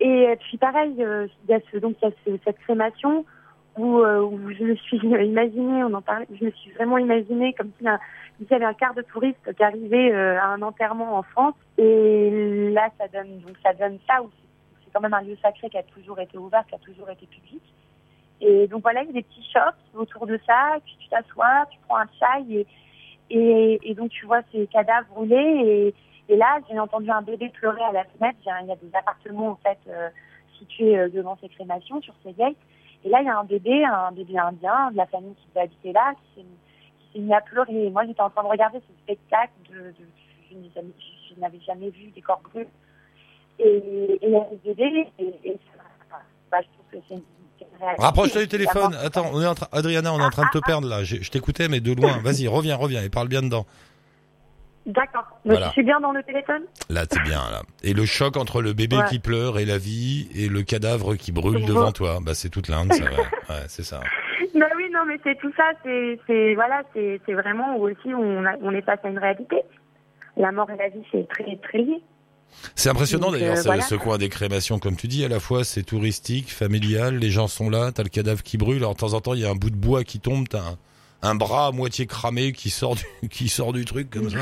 Et 0.00 0.36
puis 0.40 0.56
pareil 0.56 0.94
il 0.96 1.28
y 1.48 1.54
a 1.54 1.60
ce, 1.70 1.76
donc 1.78 1.96
il 2.02 2.08
y 2.08 2.08
a 2.08 2.14
ce, 2.24 2.38
cette 2.44 2.58
crémation 2.60 3.24
où, 3.78 3.98
où 3.98 4.50
je 4.52 4.64
me 4.64 4.74
suis 4.76 4.98
imaginé 5.02 5.84
on 5.84 5.94
en 5.94 6.02
parlait 6.02 6.26
je 6.38 6.46
me 6.46 6.50
suis 6.50 6.70
vraiment 6.72 6.98
imaginé 6.98 7.52
comme 7.54 7.70
si 7.78 7.86
un, 7.86 7.98
il 8.40 8.46
y 8.50 8.54
avait 8.54 8.64
un 8.64 8.74
quart 8.74 8.94
de 8.94 9.02
touristes 9.02 9.54
qui 9.54 9.62
arrivaient 9.62 10.12
euh, 10.12 10.38
à 10.38 10.46
un 10.48 10.62
enterrement 10.62 11.16
en 11.16 11.22
France. 11.22 11.54
Et 11.78 12.70
là, 12.72 12.90
ça 12.98 13.08
donne, 13.08 13.40
donc 13.40 13.56
ça 13.62 13.72
donne 13.72 13.98
ça, 14.06 14.18
c'est 14.84 14.92
quand 14.92 15.00
même 15.00 15.14
un 15.14 15.22
lieu 15.22 15.36
sacré 15.42 15.70
qui 15.70 15.78
a 15.78 15.82
toujours 15.82 16.20
été 16.20 16.36
ouvert, 16.36 16.64
qui 16.66 16.74
a 16.74 16.78
toujours 16.78 17.08
été 17.10 17.26
public. 17.26 17.62
Et 18.40 18.66
donc 18.66 18.82
voilà, 18.82 19.02
il 19.02 19.06
y 19.06 19.10
a 19.10 19.12
des 19.14 19.22
petits 19.22 19.48
shops 19.52 19.98
autour 19.98 20.26
de 20.26 20.38
ça, 20.46 20.76
puis 20.84 20.96
tu 21.00 21.08
t'assois, 21.08 21.66
tu 21.70 21.78
prends 21.88 21.96
un 21.96 22.06
chai 22.18 22.66
et, 23.30 23.94
donc 23.94 24.10
tu 24.10 24.26
vois 24.26 24.42
ces 24.52 24.66
cadavres 24.66 25.08
brûlés. 25.08 25.94
Et, 26.28 26.36
là, 26.36 26.58
j'ai 26.68 26.78
entendu 26.78 27.08
un 27.10 27.22
bébé 27.22 27.48
pleurer 27.48 27.82
à 27.82 27.92
la 27.92 28.04
fenêtre. 28.04 28.38
Il 28.44 28.66
y 28.66 28.72
a 28.72 28.76
des 28.76 28.94
appartements 28.94 29.50
en 29.50 29.56
fait 29.56 29.78
euh, 29.88 30.08
situés 30.58 30.98
euh, 30.98 31.08
devant 31.08 31.38
ces 31.40 31.48
crémations, 31.48 32.02
sur 32.02 32.14
ces 32.22 32.32
gates. 32.32 32.56
Et 33.06 33.08
là, 33.08 33.20
il 33.22 33.26
y 33.26 33.28
a 33.28 33.38
un 33.38 33.44
bébé, 33.44 33.84
un 33.84 34.10
bébé 34.10 34.36
indien 34.36 34.90
de 34.90 34.96
la 34.96 35.06
famille 35.06 35.34
qui 35.36 35.46
peut 35.54 35.60
habiter 35.60 35.92
là, 35.92 36.12
qui 36.14 36.40
s'est 36.40 36.46
il 37.14 37.32
a 37.32 37.40
pleuré. 37.40 37.88
Moi, 37.88 38.04
j'étais 38.04 38.20
en 38.20 38.30
train 38.30 38.42
de 38.42 38.48
regarder 38.48 38.78
ce 38.78 38.92
spectacle. 39.04 39.52
De, 39.70 39.76
de 39.76 39.94
je, 40.50 41.40
n'avais 41.40 41.60
jamais 41.60 41.88
vu 41.90 42.10
des 42.10 42.20
corps 42.20 42.42
brûlés. 42.42 42.68
Et, 43.58 44.18
il 44.22 44.30
y 44.30 44.36
a 44.36 44.44
des 44.64 44.74
bébés. 44.74 45.08
Et, 45.18 45.34
et 45.44 45.58
bah, 46.50 46.58
je 46.60 46.66
trouve 46.66 46.86
que 46.92 47.06
c'est 47.08 47.14
une 47.14 47.22
Rapproche-toi 47.98 48.42
du 48.42 48.48
téléphone. 48.48 48.94
Attends, 49.02 49.30
on 49.32 49.40
est 49.40 49.46
en 49.46 49.54
train, 49.54 49.68
Adriana, 49.70 50.12
on 50.12 50.18
est 50.18 50.24
en 50.24 50.30
train 50.30 50.46
de 50.52 50.58
te 50.58 50.64
perdre 50.64 50.88
là. 50.88 51.04
Je, 51.04 51.16
je 51.22 51.30
t'écoutais, 51.30 51.68
mais 51.68 51.80
de 51.80 51.92
loin. 51.92 52.18
Vas-y, 52.22 52.48
reviens, 52.48 52.76
reviens 52.76 53.02
et 53.02 53.08
parle 53.08 53.28
bien 53.28 53.42
dedans. 53.42 53.66
D'accord. 54.86 55.24
Voilà. 55.44 55.66
Je 55.66 55.72
suis 55.72 55.82
bien 55.82 56.00
dans 56.00 56.12
le 56.12 56.22
téléphone 56.22 56.62
Là, 56.88 57.06
t'es 57.06 57.20
bien, 57.20 57.42
là. 57.50 57.62
Et 57.82 57.92
le 57.92 58.06
choc 58.06 58.36
entre 58.36 58.62
le 58.62 58.72
bébé 58.72 58.96
ouais. 58.96 59.04
qui 59.08 59.18
pleure 59.18 59.58
et 59.58 59.64
la 59.64 59.78
vie 59.78 60.28
et 60.34 60.48
le 60.48 60.62
cadavre 60.62 61.16
qui 61.16 61.32
brûle 61.32 61.64
devant 61.66 61.90
toi, 61.90 62.18
bah, 62.22 62.34
c'est 62.34 62.50
toute 62.50 62.68
l'Inde, 62.68 62.92
c'est 62.92 63.02
vrai. 63.02 63.24
Ouais, 63.48 63.64
c'est 63.68 63.84
ça. 63.84 64.00
Bah 64.54 64.66
oui, 64.76 64.84
non, 64.92 65.04
mais 65.06 65.18
c'est 65.22 65.38
tout 65.38 65.52
ça, 65.56 65.64
c'est, 65.84 66.18
c'est, 66.26 66.54
voilà, 66.54 66.82
c'est, 66.94 67.20
c'est 67.26 67.34
vraiment 67.34 67.76
où 67.76 67.88
aussi 67.88 68.14
on, 68.14 68.44
a, 68.44 68.54
on 68.62 68.72
est 68.72 68.82
face 68.82 68.98
à 69.04 69.08
une 69.08 69.18
réalité. 69.18 69.62
La 70.36 70.50
mort 70.50 70.70
et 70.70 70.76
la 70.76 70.88
vie, 70.88 71.02
c'est 71.12 71.28
très, 71.28 71.56
très 71.56 71.78
lié. 71.78 72.02
C'est 72.74 72.88
impressionnant 72.88 73.30
d'ailleurs, 73.30 73.58
euh, 73.58 73.62
voilà. 73.64 73.82
ce 73.82 73.94
coin 73.94 74.18
des 74.18 74.28
crémations, 74.28 74.78
comme 74.78 74.96
tu 74.96 75.08
dis, 75.08 75.24
à 75.24 75.28
la 75.28 75.40
fois 75.40 75.64
c'est 75.64 75.82
touristique, 75.82 76.50
familial, 76.52 77.16
les 77.16 77.30
gens 77.30 77.48
sont 77.48 77.68
là, 77.68 77.92
t'as 77.92 78.02
le 78.02 78.08
cadavre 78.08 78.42
qui 78.42 78.56
brûle, 78.56 78.78
alors 78.78 78.94
de 78.94 78.98
temps 78.98 79.12
en 79.14 79.20
temps 79.20 79.34
il 79.34 79.40
y 79.40 79.44
a 79.44 79.50
un 79.50 79.54
bout 79.54 79.70
de 79.70 79.76
bois 79.76 80.04
qui 80.04 80.20
tombe, 80.20 80.48
t'as 80.48 80.60
un, 80.60 80.78
un 81.26 81.34
bras 81.34 81.66
à 81.68 81.72
moitié 81.72 82.06
cramé 82.06 82.52
qui 82.52 82.70
sort 82.70 82.94
du, 82.96 83.28
qui 83.28 83.48
sort 83.48 83.72
du 83.72 83.84
truc 83.84 84.10
comme 84.10 84.30
ça. 84.30 84.38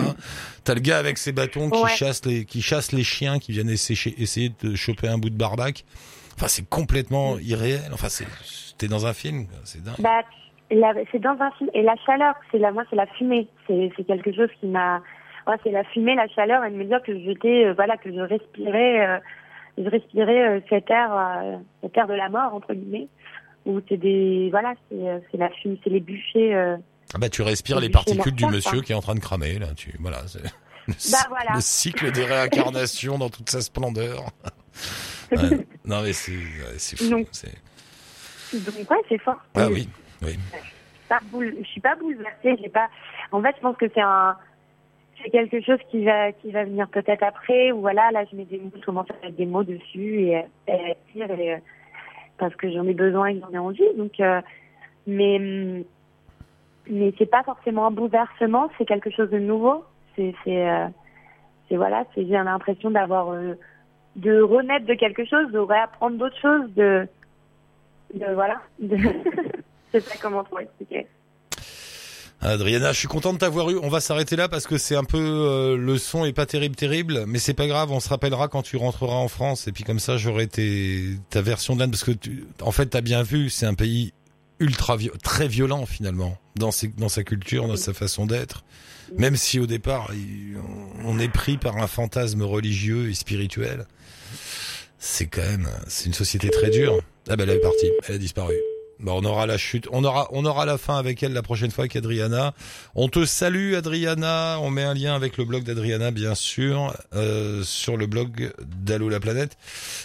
T'as 0.64 0.74
le 0.74 0.80
gars 0.80 0.98
avec 0.98 1.18
ses 1.18 1.32
bâtons 1.32 1.70
qui 1.70 1.82
Ouais. 1.82 1.90
chasse 1.90 2.24
les 2.24 2.44
qui 2.44 2.62
chasse 2.62 2.92
les 2.92 3.04
chiens 3.04 3.38
qui 3.38 3.52
viennent 3.52 3.70
essayer, 3.70 4.14
essayer 4.22 4.52
de 4.62 4.74
choper 4.74 5.08
un 5.08 5.18
bout 5.18 5.30
de 5.30 5.36
barbac. 5.36 5.84
Enfin, 6.36 6.48
c'est 6.48 6.68
complètement 6.68 7.38
irréel. 7.38 7.80
Enfin, 7.92 8.08
c'est 8.08 8.26
t'es 8.78 8.88
dans 8.88 9.06
un 9.06 9.12
film, 9.12 9.46
c'est 9.64 9.82
dingue. 9.82 9.94
Bah, 10.00 10.22
c'est 11.12 11.20
dans 11.20 11.36
un 11.40 11.50
film. 11.52 11.70
Et 11.74 11.82
la 11.82 11.94
chaleur, 12.04 12.34
c'est 12.50 12.58
la, 12.58 12.72
moi, 12.72 12.82
c'est 12.90 12.96
la 12.96 13.06
fumée. 13.06 13.46
C'est, 13.66 13.92
c'est 13.96 14.04
quelque 14.04 14.32
chose 14.32 14.48
qui 14.60 14.66
m'a, 14.66 15.00
ouais, 15.46 15.54
c'est 15.62 15.70
la 15.70 15.84
fumée, 15.84 16.14
la 16.16 16.26
chaleur, 16.28 16.64
et 16.64 16.70
de 16.70 16.76
me 16.76 16.84
dire 16.84 17.00
que 17.02 17.16
j'étais, 17.16 17.66
euh, 17.66 17.74
voilà, 17.74 17.96
que 17.96 18.10
je 18.12 18.18
respirais, 18.20 19.06
euh, 19.06 19.18
je 19.78 19.88
respirais 19.88 20.48
euh, 20.56 20.60
cet 20.68 20.90
air, 20.90 21.10
euh, 21.12 21.56
cet 21.82 21.96
air 21.96 22.08
de 22.08 22.14
la 22.14 22.28
mort 22.28 22.54
entre 22.54 22.74
guillemets, 22.74 23.06
où 23.66 23.80
c'est 23.88 23.96
des, 23.96 24.48
voilà, 24.50 24.74
c'est, 24.90 24.96
euh, 25.08 25.18
la 25.34 25.48
fumée, 25.50 25.78
c'est 25.84 25.90
les 25.90 26.00
bûchers. 26.00 26.54
euh, 26.54 26.76
Ah 27.14 27.18
bah 27.18 27.28
tu 27.28 27.42
respires 27.42 27.80
les 27.80 27.88
particules 27.90 28.34
du 28.34 28.46
monsieur 28.46 28.78
quoi. 28.78 28.82
qui 28.82 28.92
est 28.92 28.96
en 28.96 29.00
train 29.00 29.14
de 29.14 29.20
cramer 29.20 29.58
là. 29.58 29.68
Tu 29.76 29.94
voilà. 30.00 30.18
C'est 30.26 30.42
le, 30.86 30.94
Bah, 31.12 31.18
voilà. 31.28 31.52
le 31.54 31.60
cycle 31.60 32.12
des 32.12 32.24
réincarnations 32.24 33.18
dans 33.18 33.30
toute 33.30 33.48
sa 33.50 33.60
splendeur. 33.60 34.24
Ouais. 35.32 35.66
Non 35.86 36.02
mais 36.02 36.12
c'est 36.12 36.32
c'est 36.76 36.96
fou. 36.98 37.08
Donc, 37.08 37.26
donc 38.52 38.90
ouais, 38.90 38.96
c'est 39.08 39.18
fort. 39.18 39.38
Ah 39.54 39.68
oui, 39.68 39.88
oui. 40.22 40.38
pas 41.08 41.18
boule, 41.32 41.56
je 41.60 41.66
suis 41.66 41.80
pas 41.80 41.96
bouleversée, 41.96 42.56
j'ai 42.62 42.68
pas. 42.68 42.88
En 43.32 43.40
fait, 43.42 43.54
je 43.56 43.60
pense 43.62 43.76
que 43.78 43.86
c'est 43.94 44.02
un, 44.02 44.36
c'est 45.22 45.30
quelque 45.30 45.60
chose 45.62 45.78
qui 45.90 46.04
va, 46.04 46.30
qui 46.32 46.50
va 46.52 46.64
venir 46.64 46.86
peut-être 46.88 47.22
après. 47.22 47.72
Ou 47.72 47.80
voilà, 47.80 48.10
là, 48.12 48.24
je 48.30 48.36
mets 48.36 48.44
des 48.44 48.58
mots, 48.58 48.70
je 48.78 48.84
commence 48.84 49.06
à 49.10 49.24
mettre 49.24 49.36
des 49.36 49.46
mots 49.46 49.64
dessus 49.64 50.20
et, 50.22 50.44
et 50.68 50.94
et, 51.16 51.22
euh, 51.22 51.56
parce 52.38 52.54
que 52.56 52.70
j'en 52.70 52.86
ai 52.86 52.94
besoin 52.94 53.26
et 53.26 53.34
que 53.34 53.40
j'en 53.40 53.52
ai 53.52 53.58
envie. 53.58 53.94
Donc, 53.96 54.20
euh, 54.20 54.40
mais, 55.06 55.84
mais 56.88 57.14
c'est 57.18 57.30
pas 57.30 57.42
forcément 57.42 57.86
un 57.86 57.90
bouleversement, 57.90 58.70
c'est 58.78 58.84
quelque 58.84 59.10
chose 59.10 59.30
de 59.30 59.38
nouveau. 59.38 59.84
C'est, 60.16 60.34
c'est, 60.44 60.68
euh, 60.68 60.86
voilà, 61.70 62.04
j'ai 62.16 62.24
l'impression 62.24 62.90
d'avoir, 62.90 63.32
euh, 63.32 63.54
de 64.16 64.40
renaître 64.40 64.86
de 64.86 64.94
quelque 64.94 65.24
chose, 65.24 65.50
de 65.50 65.58
réapprendre 65.58 66.16
d'autres 66.16 66.40
choses, 66.40 66.72
de, 66.74 67.06
de 68.14 68.26
voilà. 68.34 68.60
De... 68.78 68.96
je 69.94 69.98
sais 69.98 70.18
comment 70.22 70.44
trop 70.44 70.60
expliquer. 70.60 71.06
Adriana, 72.44 72.92
je 72.92 72.98
suis 72.98 73.08
content 73.08 73.32
de 73.32 73.38
t'avoir 73.38 73.70
eu. 73.70 73.78
On 73.82 73.88
va 73.88 74.00
s'arrêter 74.00 74.36
là 74.36 74.48
parce 74.50 74.66
que 74.66 74.76
c'est 74.76 74.96
un 74.96 75.04
peu 75.04 75.18
euh, 75.18 75.78
le 75.78 75.96
son 75.96 76.26
est 76.26 76.34
pas 76.34 76.44
terrible 76.44 76.76
terrible, 76.76 77.24
mais 77.26 77.38
c'est 77.38 77.54
pas 77.54 77.66
grave. 77.66 77.90
On 77.90 78.00
se 78.00 78.08
rappellera 78.10 78.48
quand 78.48 78.62
tu 78.62 78.76
rentreras 78.76 79.14
en 79.14 79.28
France 79.28 79.66
et 79.66 79.72
puis 79.72 79.82
comme 79.82 79.98
ça 79.98 80.18
j'aurai 80.18 80.46
ta 80.46 81.40
version 81.40 81.74
de 81.74 81.80
l'Inde 81.80 81.92
parce 81.92 82.04
que 82.04 82.10
tu, 82.10 82.46
en 82.60 82.70
fait 82.70 82.86
t'as 82.86 83.00
bien 83.00 83.22
vu, 83.22 83.48
c'est 83.48 83.64
un 83.64 83.72
pays 83.72 84.12
ultra 84.60 84.98
très 85.22 85.48
violent 85.48 85.86
finalement 85.86 86.36
dans 86.56 86.70
ses, 86.70 86.88
dans 86.88 87.08
sa 87.08 87.24
culture, 87.24 87.66
dans 87.66 87.76
sa 87.76 87.94
façon 87.94 88.26
d'être. 88.26 88.64
Même 89.16 89.36
si 89.36 89.58
au 89.58 89.66
départ 89.66 90.10
on 91.02 91.18
est 91.18 91.28
pris 91.28 91.56
par 91.56 91.78
un 91.78 91.86
fantasme 91.86 92.42
religieux 92.42 93.08
et 93.08 93.14
spirituel, 93.14 93.86
c'est 94.98 95.26
quand 95.26 95.40
même 95.40 95.68
c'est 95.88 96.06
une 96.06 96.14
société 96.14 96.50
très 96.50 96.68
dure. 96.68 97.00
Ah 97.26 97.36
ben 97.36 97.48
elle 97.48 97.56
est 97.56 97.60
partie, 97.60 97.90
elle 98.06 98.16
a 98.16 98.18
disparu. 98.18 98.54
Bon, 99.00 99.20
on 99.20 99.24
aura 99.24 99.46
la 99.46 99.58
chute, 99.58 99.88
on 99.90 100.04
aura, 100.04 100.28
on 100.30 100.44
aura 100.44 100.64
la 100.64 100.78
fin 100.78 100.96
avec 100.96 101.22
elle 101.22 101.32
la 101.32 101.42
prochaine 101.42 101.70
fois 101.70 101.82
avec 101.82 101.96
Adriana. 101.96 102.54
On 102.94 103.08
te 103.08 103.24
salue 103.24 103.74
Adriana, 103.74 104.58
on 104.60 104.70
met 104.70 104.84
un 104.84 104.94
lien 104.94 105.14
avec 105.14 105.36
le 105.36 105.44
blog 105.44 105.64
d'Adriana 105.64 106.10
bien 106.10 106.34
sûr, 106.34 106.94
euh, 107.14 107.62
sur 107.64 107.96
le 107.96 108.06
blog 108.06 108.52
d'Allo 108.64 109.08
la 109.08 109.20
planète. 109.20 109.56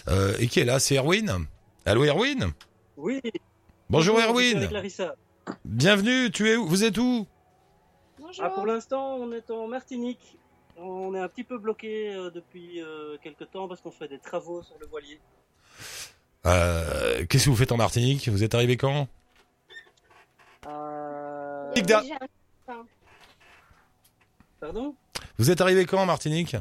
Euh, 0.08 0.34
et 0.40 0.48
qui 0.48 0.60
est 0.60 0.66
là? 0.66 0.80
C'est 0.80 0.96
Erwin 0.98 1.46
Allô 1.86 2.04
Erwin? 2.04 2.52
Oui, 2.98 3.22
Bonjour 3.90 4.20
Erwin. 4.20 4.58
avec 4.58 4.72
Larissa. 4.72 5.16
Bienvenue. 5.66 6.30
Tu 6.32 6.50
es 6.50 6.56
où? 6.56 6.68
Vous 6.68 6.84
êtes 6.84 6.98
où? 6.98 7.26
Bonjour. 8.20 8.44
Ah, 8.46 8.50
pour 8.50 8.66
l'instant, 8.66 9.16
on 9.16 9.32
est 9.32 9.50
en 9.50 9.68
Martinique. 9.68 10.38
On 10.78 11.16
est 11.16 11.20
un 11.20 11.28
petit 11.28 11.44
peu 11.44 11.58
bloqué 11.58 12.14
euh, 12.14 12.30
depuis 12.30 12.82
euh, 12.82 13.18
quelques 13.24 13.50
temps 13.52 13.68
parce 13.68 13.82
qu'on 13.82 13.92
fait 13.92 14.08
des 14.08 14.20
travaux 14.20 14.62
sur 14.64 14.76
le 14.80 14.88
voilier. 14.88 15.20
Euh, 16.46 17.26
Qu'est-ce 17.28 17.46
que 17.46 17.50
vous 17.50 17.56
faites 17.56 17.72
en 17.72 17.78
Martinique? 17.78 18.30
Vous 18.30 18.44
êtes 18.44 18.56
arrivé 18.56 18.78
quand? 18.78 19.08
Euh, 20.68 21.74
déjà 21.74 22.04
Pardon? 24.60 24.96
Vous 25.38 25.52
êtes 25.52 25.62
arrivé 25.62 25.86
quand 25.86 26.00
en 26.00 26.06
Martinique? 26.06 26.56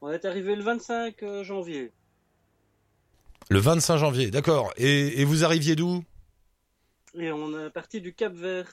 On 0.00 0.10
est 0.10 0.24
arrivé 0.24 0.54
le 0.56 0.62
25 0.62 1.22
euh, 1.22 1.44
janvier. 1.44 1.92
Le 3.48 3.58
25 3.58 3.96
janvier. 3.98 4.30
D'accord. 4.30 4.72
Et, 4.76 5.20
et 5.20 5.24
vous 5.24 5.44
arriviez 5.44 5.76
d'où? 5.76 6.04
Et 7.14 7.32
on 7.32 7.66
est 7.66 7.70
parti 7.70 8.00
du 8.00 8.14
Cap 8.14 8.32
Vert. 8.32 8.72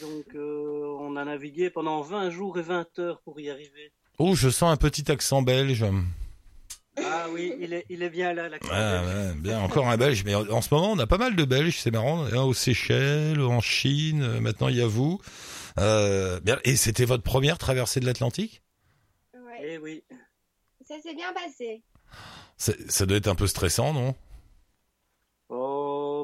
Donc 0.00 0.34
euh, 0.34 0.96
on 1.00 1.16
a 1.16 1.24
navigué 1.24 1.70
pendant 1.70 2.02
20 2.02 2.30
jours 2.30 2.58
et 2.58 2.62
20 2.62 2.98
heures 2.98 3.20
pour 3.20 3.38
y 3.40 3.50
arriver. 3.50 3.92
Oh, 4.18 4.34
je 4.34 4.48
sens 4.48 4.72
un 4.72 4.76
petit 4.76 5.10
accent 5.10 5.42
belge. 5.42 5.84
Ah 6.98 7.26
oui, 7.32 7.54
il 7.58 7.72
est, 7.72 7.86
il 7.88 8.02
est 8.02 8.10
bien 8.10 8.34
là, 8.34 8.48
la 8.48 8.58
Ah, 8.70 9.02
ouais, 9.04 9.34
bien, 9.36 9.60
encore 9.60 9.88
un 9.88 9.96
Belge. 9.96 10.24
Mais 10.24 10.34
en 10.34 10.60
ce 10.60 10.74
moment, 10.74 10.92
on 10.92 10.98
a 10.98 11.06
pas 11.06 11.18
mal 11.18 11.36
de 11.36 11.44
Belges, 11.44 11.78
c'est 11.78 11.90
marrant. 11.90 12.24
Hein, 12.24 12.42
Aux 12.42 12.54
Seychelles, 12.54 13.40
en 13.40 13.60
Chine, 13.60 14.22
euh, 14.22 14.40
maintenant 14.40 14.68
il 14.68 14.76
y 14.76 14.82
a 14.82 14.86
vous. 14.86 15.20
Euh, 15.78 16.38
et 16.64 16.76
c'était 16.76 17.06
votre 17.06 17.22
première 17.22 17.56
traversée 17.58 18.00
de 18.00 18.06
l'Atlantique? 18.06 18.62
Ouais. 19.34 19.60
Eh 19.62 19.78
oui. 19.78 20.04
Ça 20.86 20.96
s'est 21.02 21.14
bien 21.14 21.32
passé. 21.32 21.82
Ça 22.58 23.06
doit 23.06 23.16
être 23.16 23.28
un 23.28 23.34
peu 23.34 23.46
stressant, 23.46 23.92
non? 23.94 24.14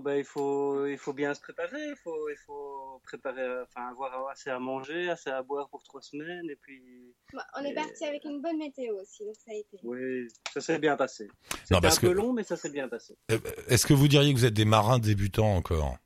Ben 0.01 0.15
il 0.17 0.25
faut, 0.25 0.87
il 0.87 0.99
faut 0.99 1.13
bien 1.13 1.35
se 1.35 1.41
préparer. 1.41 1.89
Il 1.89 1.97
faut, 1.97 2.29
il 2.31 2.37
faut 2.47 3.01
préparer, 3.05 3.63
enfin 3.63 3.89
avoir 3.89 4.29
assez 4.29 4.51
à 4.51 4.59
manger, 4.59 5.09
assez 5.11 5.31
à 5.31 5.43
boire 5.43 5.69
pour 5.71 5.83
trois 5.83 6.01
semaines. 6.03 6.49
Et 6.51 6.57
puis, 6.57 7.15
Bon, 7.33 7.41
on 7.57 7.65
est 7.65 7.71
Et- 7.71 7.75
parti 7.75 8.05
avec 8.05 8.25
une 8.25 8.41
bonne 8.41 8.59
météo 8.59 8.97
aussi, 9.01 9.25
donc 9.25 9.35
ça 9.37 9.51
a 9.51 9.55
été. 9.55 9.79
oui, 9.83 10.29
ça 10.53 10.61
s'est 10.61 10.79
bien 10.79 10.97
passé. 10.97 11.25
Non, 11.27 11.33
C'était 11.65 11.81
parce 11.81 11.99
un 11.99 12.01
peu 12.01 12.09
que- 12.09 12.13
long, 12.13 12.33
mais 12.33 12.43
ça 12.45 12.57
s'est 12.57 12.71
bien 12.71 12.89
passé. 12.89 13.17
Euh, 13.31 13.39
Est-ce 13.69 13.87
que 13.87 13.95
vous 13.95 14.09
diriez 14.09 14.33
que 14.33 14.39
vous 14.39 14.45
êtes 14.47 14.55
des 14.55 14.65
marins 14.65 14.99
débutants 14.99 15.55
encore? 15.55 15.97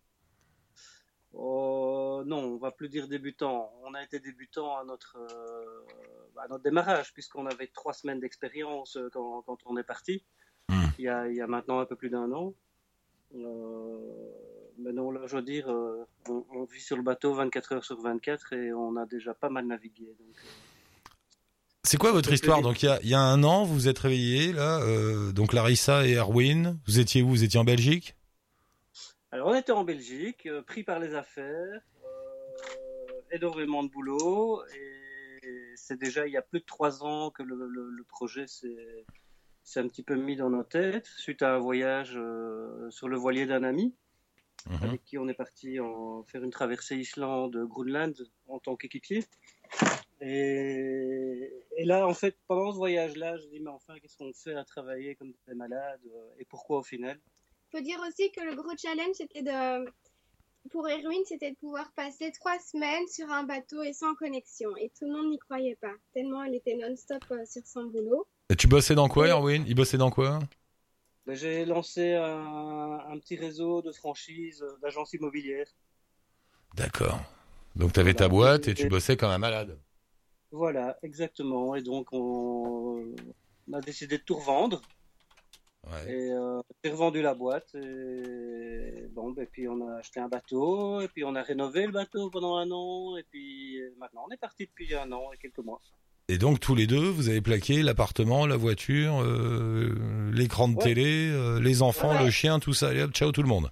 Oh, 1.35 2.23
non, 2.27 2.39
on 2.39 2.57
va 2.59 2.71
plus 2.71 2.89
dire 2.89 3.09
débutant. 3.09 3.73
On 3.85 3.95
a 3.95 4.03
été 4.03 4.21
débutant 4.21 4.77
à 4.77 4.85
notre, 4.85 5.17
euh, 5.19 5.87
à 6.39 6.47
notre 6.49 6.63
démarrage, 6.63 7.13
puisqu'on 7.15 7.47
avait 7.47 7.69
trois 7.69 7.95
semaines 7.95 8.21
d'expérience 8.21 8.97
euh, 8.97 9.09
quand, 9.13 9.43
quand 9.43 9.59
on 9.67 9.77
est 9.79 9.83
parti. 9.85 10.25
Hmm. 10.69 10.85
Il, 10.99 11.05
y 11.07 11.09
a, 11.09 11.29
il 11.29 11.35
y 11.37 11.41
a 11.41 11.47
maintenant 11.47 11.81
un 11.81 11.87
peu 11.87 11.97
plus 11.97 12.11
d'un 12.11 12.31
an. 12.33 12.55
Euh, 13.35 13.99
mais 14.79 14.93
non, 14.93 15.11
là, 15.11 15.21
je 15.27 15.37
veux 15.37 15.43
dire, 15.43 15.71
euh, 15.71 16.05
on, 16.29 16.45
on 16.55 16.65
vit 16.65 16.81
sur 16.81 16.97
le 16.97 17.03
bateau 17.03 17.33
24 17.35 17.73
heures 17.73 17.85
sur 17.85 18.01
24 18.01 18.53
et 18.53 18.73
on 18.73 18.97
a 18.97 19.07
déjà 19.07 19.35
pas 19.35 19.49
mal 19.49 19.67
navigué. 19.67 20.07
Donc, 20.19 20.37
euh, 20.37 20.49
C'est 21.85 21.97
quoi 21.99 22.13
votre 22.13 22.33
histoire 22.33 22.63
Donc 22.63 22.83
il 22.83 22.87
y 22.87 22.89
a, 22.89 23.01
il 23.03 23.09
y 23.09 23.15
a 23.15 23.21
un 23.21 23.43
an, 23.45 23.65
vous 23.65 23.75
vous 23.75 23.89
êtes 23.89 23.99
réveillés 23.99 24.53
là. 24.53 24.81
euh, 24.83 25.33
donc 25.33 25.53
Larissa 25.53 26.07
et 26.07 26.15
Erwin, 26.15 26.79
vous 26.87 26.99
étiez 26.99 27.23
où? 27.23 27.29
Vous 27.29 27.45
étiez 27.45 27.59
en 27.61 27.65
Belgique? 27.65 28.17
Alors, 29.31 29.49
on 29.49 29.55
était 29.55 29.73
en 29.73 29.85
Belgique, 29.85 30.45
euh, 30.47 30.61
pris 30.63 30.85
par 30.85 30.99
les 30.99 31.15
affaires, 31.15 31.81
euh, 32.05 33.13
énormément 33.31 33.83
de 33.83 33.89
boulot, 33.89 34.63
et 34.77 35.73
c'est 35.75 35.99
déjà 35.99 36.27
il 36.27 36.33
y 36.33 36.37
a 36.37 36.43
plus 36.43 36.61
de 36.61 36.67
trois 36.67 37.03
ans 37.03 37.31
que 37.31 37.43
le, 37.43 37.57
le- 37.67 37.89
le 37.91 38.05
projet 38.05 38.47
s'est 38.47 39.07
s'est 39.65 39.81
un 39.81 39.89
petit 39.89 40.03
peu 40.03 40.17
mis 40.17 40.37
dans 40.37 40.51
nos 40.51 40.65
têtes, 40.65 41.07
suite 41.07 41.43
à 41.43 41.55
un 41.55 41.59
voyage 41.59 42.15
euh, 42.17 42.91
sur 42.91 43.09
le 43.09 43.17
voilier 43.17 43.47
d'un 43.47 43.65
ami, 43.65 43.95
Mhm. 44.67 44.83
avec 44.85 45.05
qui 45.05 45.19
on 45.19 45.27
est 45.29 45.35
parti 45.35 45.81
en 45.81 46.23
faire 46.23 46.45
une 46.45 46.51
traversée 46.51 46.97
Islande-Groenland 46.97 48.15
en 48.47 48.61
tant 48.61 48.77
qu'équipier. 48.77 49.25
Et, 50.21 51.51
et 51.77 51.85
là, 51.85 52.07
en 52.07 52.15
fait, 52.15 52.37
pendant 52.47 52.71
ce 52.71 52.77
voyage-là, 52.77 53.39
je 53.39 53.47
dis, 53.49 53.59
mais 53.59 53.71
enfin, 53.71 53.99
qu'est-ce 53.99 54.17
qu'on 54.17 54.33
fait 54.33 54.55
à 54.55 54.65
travailler 54.65 55.17
comme 55.17 55.33
des 55.49 55.55
malades, 55.55 56.01
euh, 56.07 56.29
et 56.39 56.45
pourquoi 56.45 56.79
au 56.79 56.83
final? 56.83 57.19
Faut 57.73 57.81
dire 57.81 57.99
aussi 58.07 58.31
que 58.31 58.41
le 58.41 58.55
gros 58.55 58.77
challenge, 58.77 59.15
c'était 59.15 59.43
de. 59.43 59.91
Pour 60.71 60.89
Erwin, 60.89 61.25
c'était 61.25 61.51
de 61.51 61.57
pouvoir 61.57 61.91
passer 61.95 62.31
trois 62.31 62.57
semaines 62.61 63.09
sur 63.09 63.29
un 63.33 63.43
bateau 63.43 63.83
et 63.83 63.93
sans 63.93 64.15
connexion. 64.15 64.77
Et 64.77 64.91
tout 64.91 65.07
le 65.07 65.13
monde 65.13 65.31
n'y 65.31 65.39
croyait 65.39 65.75
pas, 65.81 65.95
tellement 66.15 66.45
il 66.45 66.55
était 66.55 66.77
non-stop 66.77 67.25
euh, 67.33 67.45
sur 67.47 67.67
son 67.67 67.87
boulot. 67.87 68.29
Et 68.51 68.57
tu 68.57 68.67
bossais 68.69 68.95
dans 68.95 69.09
quoi, 69.09 69.29
Erwin? 69.29 69.65
Il 69.67 69.75
bossait 69.75 69.99
dans 69.99 70.11
quoi? 70.11 70.39
Ben, 71.27 71.35
J'ai 71.35 71.65
lancé 71.65 72.15
un, 72.15 72.99
un 73.09 73.19
petit 73.19 73.37
réseau 73.37 73.81
de 73.83 73.93
franchises 73.93 74.63
euh, 74.63 74.77
d'agences 74.83 75.13
immobilières. 75.15 75.69
D'accord. 76.75 77.21
Donc 77.77 77.93
t'avais 77.93 78.13
ta 78.15 78.29
Voilà. 78.29 78.53
boîte 78.59 78.69
et 78.69 78.75
tu 78.75 78.89
bossais 78.89 79.17
comme 79.17 79.31
un 79.31 79.39
malade. 79.39 79.79
Voilà, 80.51 80.99
exactement. 81.03 81.75
Et 81.75 81.83
donc, 81.83 82.09
on, 82.13 83.15
on 83.69 83.73
a 83.73 83.81
décidé 83.81 84.19
de 84.19 84.23
tout 84.23 84.35
revendre. 84.37 84.83
Ouais. 85.91 86.13
Et 86.13 86.33
euh, 86.33 86.61
j'ai 86.85 86.91
revendu 86.91 87.23
la 87.23 87.35
boîte. 87.35 87.75
Et 87.75 89.07
bon, 89.13 89.31
ben, 89.31 89.47
puis 89.51 89.67
on 89.69 89.89
a 89.89 89.97
acheté 89.97 90.21
un 90.21 90.29
bateau. 90.29 91.01
Et 91.01 91.09
puis 91.09 91.25
on 91.25 91.35
a 91.35 91.43
rénové 91.43 91.87
le 91.87 91.93
bateau 91.93 92.29
pendant 92.31 92.57
un 92.57 92.71
an. 92.71 93.17
Et 93.17 93.23
puis 93.23 93.81
euh, 93.81 93.95
maintenant, 93.99 94.27
on 94.29 94.31
est 94.33 94.37
parti 94.37 94.67
depuis 94.67 94.95
un 94.95 95.11
an 95.13 95.33
et 95.33 95.39
quelques 95.39 95.59
mois. 95.65 95.81
Et 96.33 96.39
donc 96.39 96.61
tous 96.61 96.75
les 96.75 96.87
deux, 96.87 97.11
vous 97.11 97.29
avez 97.29 97.43
plaqué 97.43 97.83
l'appartement, 97.83 98.47
la 98.47 98.57
voiture, 98.57 99.21
euh, 99.23 99.95
l'écran 100.33 100.67
de 100.67 100.77
Ouais. 100.77 100.83
télé, 100.83 101.29
euh, 101.31 101.61
les 101.61 101.83
enfants, 101.83 102.13
Ouais. 102.17 102.25
le 102.25 102.31
chien, 102.31 102.59
tout 102.59 102.73
ça. 102.73 102.89
Allez 102.89 103.03
hop, 103.03 103.13
ciao 103.13 103.33
tout 103.33 103.43
le 103.43 103.49
monde. 103.49 103.71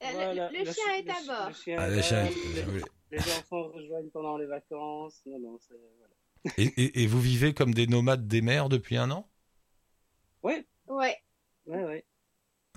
Le- 0.00 0.08
chien 0.08 0.50
chi- 0.72 0.80
est 1.06 1.10
à 1.10 1.14
bord. 1.26 1.48
le 1.48 1.54
chien 1.54 1.76
Ah, 1.78 1.88
est 1.88 1.94
les 3.12 3.18
euh, 3.18 3.38
enfants 3.38 3.68
rejoignent 3.68 4.10
pendant 4.12 4.36
les 4.36 4.46
vacances. 4.46 5.20
Non, 5.26 5.38
non, 5.38 5.58
c'est. 5.60 5.74
Voilà. 5.98 6.54
et, 6.58 6.64
et- 6.76 7.02
et 7.04 7.06
vous 7.06 7.20
vivez 7.20 7.54
comme 7.54 7.72
des 7.72 7.86
nomades 7.86 8.26
des 8.26 8.40
mers 8.40 8.68
depuis 8.68 8.96
un 8.96 9.12
an? 9.12 9.28
Ouais, 10.42 10.66
Ouais. 10.88 11.16
ouais, 11.66 11.84
ouais. 11.84 12.04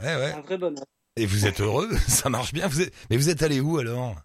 Ouais, 0.02 0.16
ouais. 0.18 0.32
Un 0.34 0.42
vrai 0.42 0.58
bonheur. 0.60 0.86
Et 1.16 1.26
vous 1.26 1.48
êtes 1.48 1.62
heureux? 1.62 1.90
Ça 2.08 2.30
marche 2.30 2.54
bien 2.54 2.68
vous 2.68 2.82
êtes... 2.82 2.94
Mais 3.10 3.18
vous 3.18 3.30
êtes 3.30 3.42
allé 3.42 3.60
où 3.60 3.80
alors? 3.80 4.16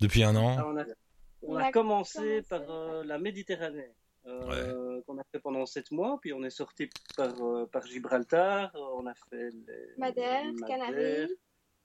Depuis 0.00 0.24
un 0.24 0.34
an? 0.34 0.56
Ah, 0.58 0.66
on 0.66 0.76
a, 0.78 0.84
on 1.42 1.52
On 1.52 1.56
a 1.58 1.66
a 1.66 1.72
commencé, 1.72 2.18
commencé 2.18 2.42
par 2.48 2.62
euh, 2.70 3.04
la 3.04 3.18
Méditerranée, 3.18 3.90
euh, 4.26 5.00
qu'on 5.06 5.18
a 5.18 5.24
fait 5.24 5.38
pendant 5.38 5.66
sept 5.66 5.90
mois, 5.90 6.18
puis 6.20 6.32
on 6.32 6.42
est 6.42 6.50
sorti 6.50 6.88
par, 7.16 7.34
euh, 7.42 7.66
par 7.66 7.84
Gibraltar, 7.86 8.70
on 8.74 9.06
a 9.06 9.14
fait 9.14 9.50
les, 9.50 9.94
Madère, 9.98 10.44
Madère, 10.52 10.66
Canaries. 10.66 11.32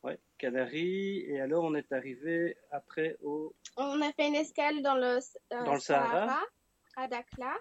ouais, 0.04 0.20
Canaries, 0.38 1.20
et 1.28 1.42
alors 1.42 1.64
on 1.66 1.76
est 1.76 1.92
arrivé 1.92 2.56
après 2.72 3.18
au 3.22 3.54
On 3.78 4.02
a 4.02 4.12
fait 4.14 4.28
une 4.28 4.36
escale 4.36 4.82
dans 4.82 4.96
le, 4.96 5.18
euh, 5.18 5.66
Dans 5.66 5.74
le 5.74 5.80
Sahara. 5.80 6.40
à 6.96 7.08
Dakla. 7.08 7.56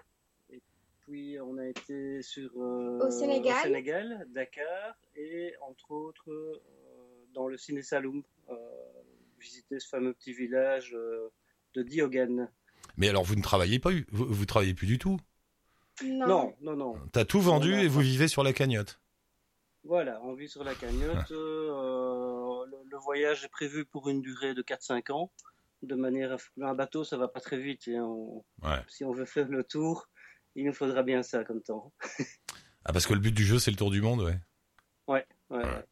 puis 1.01 1.37
on 1.41 1.57
a 1.57 1.65
été 1.67 2.21
sur 2.21 2.51
euh, 2.57 2.99
Au 3.05 3.11
Sénégal. 3.11 3.61
Sénégal, 3.63 4.25
Dakar, 4.29 4.95
et 5.15 5.53
entre 5.61 5.91
autres 5.91 6.29
euh, 6.31 7.25
dans 7.33 7.47
le 7.47 7.57
Ciné 7.57 7.81
Saloum, 7.81 8.23
euh, 8.49 8.55
visiter 9.39 9.79
ce 9.79 9.87
fameux 9.89 10.13
petit 10.13 10.33
village 10.33 10.93
euh, 10.95 11.29
de 11.73 11.83
Diogan. 11.83 12.49
Mais 12.99 13.09
alors 13.09 13.23
vous 13.23 13.35
ne 13.35 13.41
travaillez 13.41 13.79
pas, 13.79 13.89
vous, 14.11 14.25
vous 14.31 14.45
travaillez 14.45 14.73
plus 14.75 14.85
du 14.87 14.99
tout. 14.99 15.19
Non. 16.05 16.27
Non, 16.27 16.53
non, 16.61 16.75
non. 16.75 16.95
T'as 17.11 17.25
tout 17.25 17.41
vendu 17.41 17.71
Non, 17.71 17.79
et 17.79 17.87
vous 17.87 18.01
vivez 18.01 18.27
sur 18.27 18.43
la 18.43 18.53
cagnotte. 18.53 18.99
Voilà, 19.85 20.19
on 20.23 20.33
vit 20.35 20.47
sur 20.49 20.63
la 20.63 20.75
cagnotte. 20.75 21.31
euh, 21.31 22.65
le, 22.69 22.77
le 22.91 22.97
voyage 22.97 23.43
est 23.45 23.49
prévu 23.49 23.85
pour 23.85 24.09
une 24.09 24.21
durée 24.21 24.53
de 24.53 24.61
4-5 24.61 25.11
ans, 25.11 25.31
de 25.81 25.95
manière 25.95 26.33
à 26.33 26.69
un 26.69 26.75
bateau, 26.75 27.03
ça 27.03 27.17
va 27.17 27.27
pas 27.29 27.39
très 27.39 27.57
vite. 27.57 27.87
et 27.87 27.99
on- 27.99 28.43
Ouais. 28.61 28.79
Si 28.89 29.03
on 29.05 29.11
veut 29.13 29.25
faire 29.25 29.47
le 29.47 29.63
tour, 29.63 30.09
il 30.55 30.65
nous 30.65 30.73
faudra 30.73 31.01
bien 31.03 31.23
ça 31.23 31.43
comme 31.43 31.61
temps. 31.61 31.91
Ah 32.85 32.93
parce 32.93 33.05
que 33.05 33.13
le 33.13 33.19
but 33.19 33.33
du 33.33 33.43
jeu 33.45 33.59
c'est 33.59 33.71
le 33.71 33.77
tour 33.77 33.91
du 33.91 34.01
monde, 34.01 34.21
ouais. 34.21 34.39
Ouais, 35.07 35.25
ouais. 35.49 35.57
Ouais. 35.65 35.85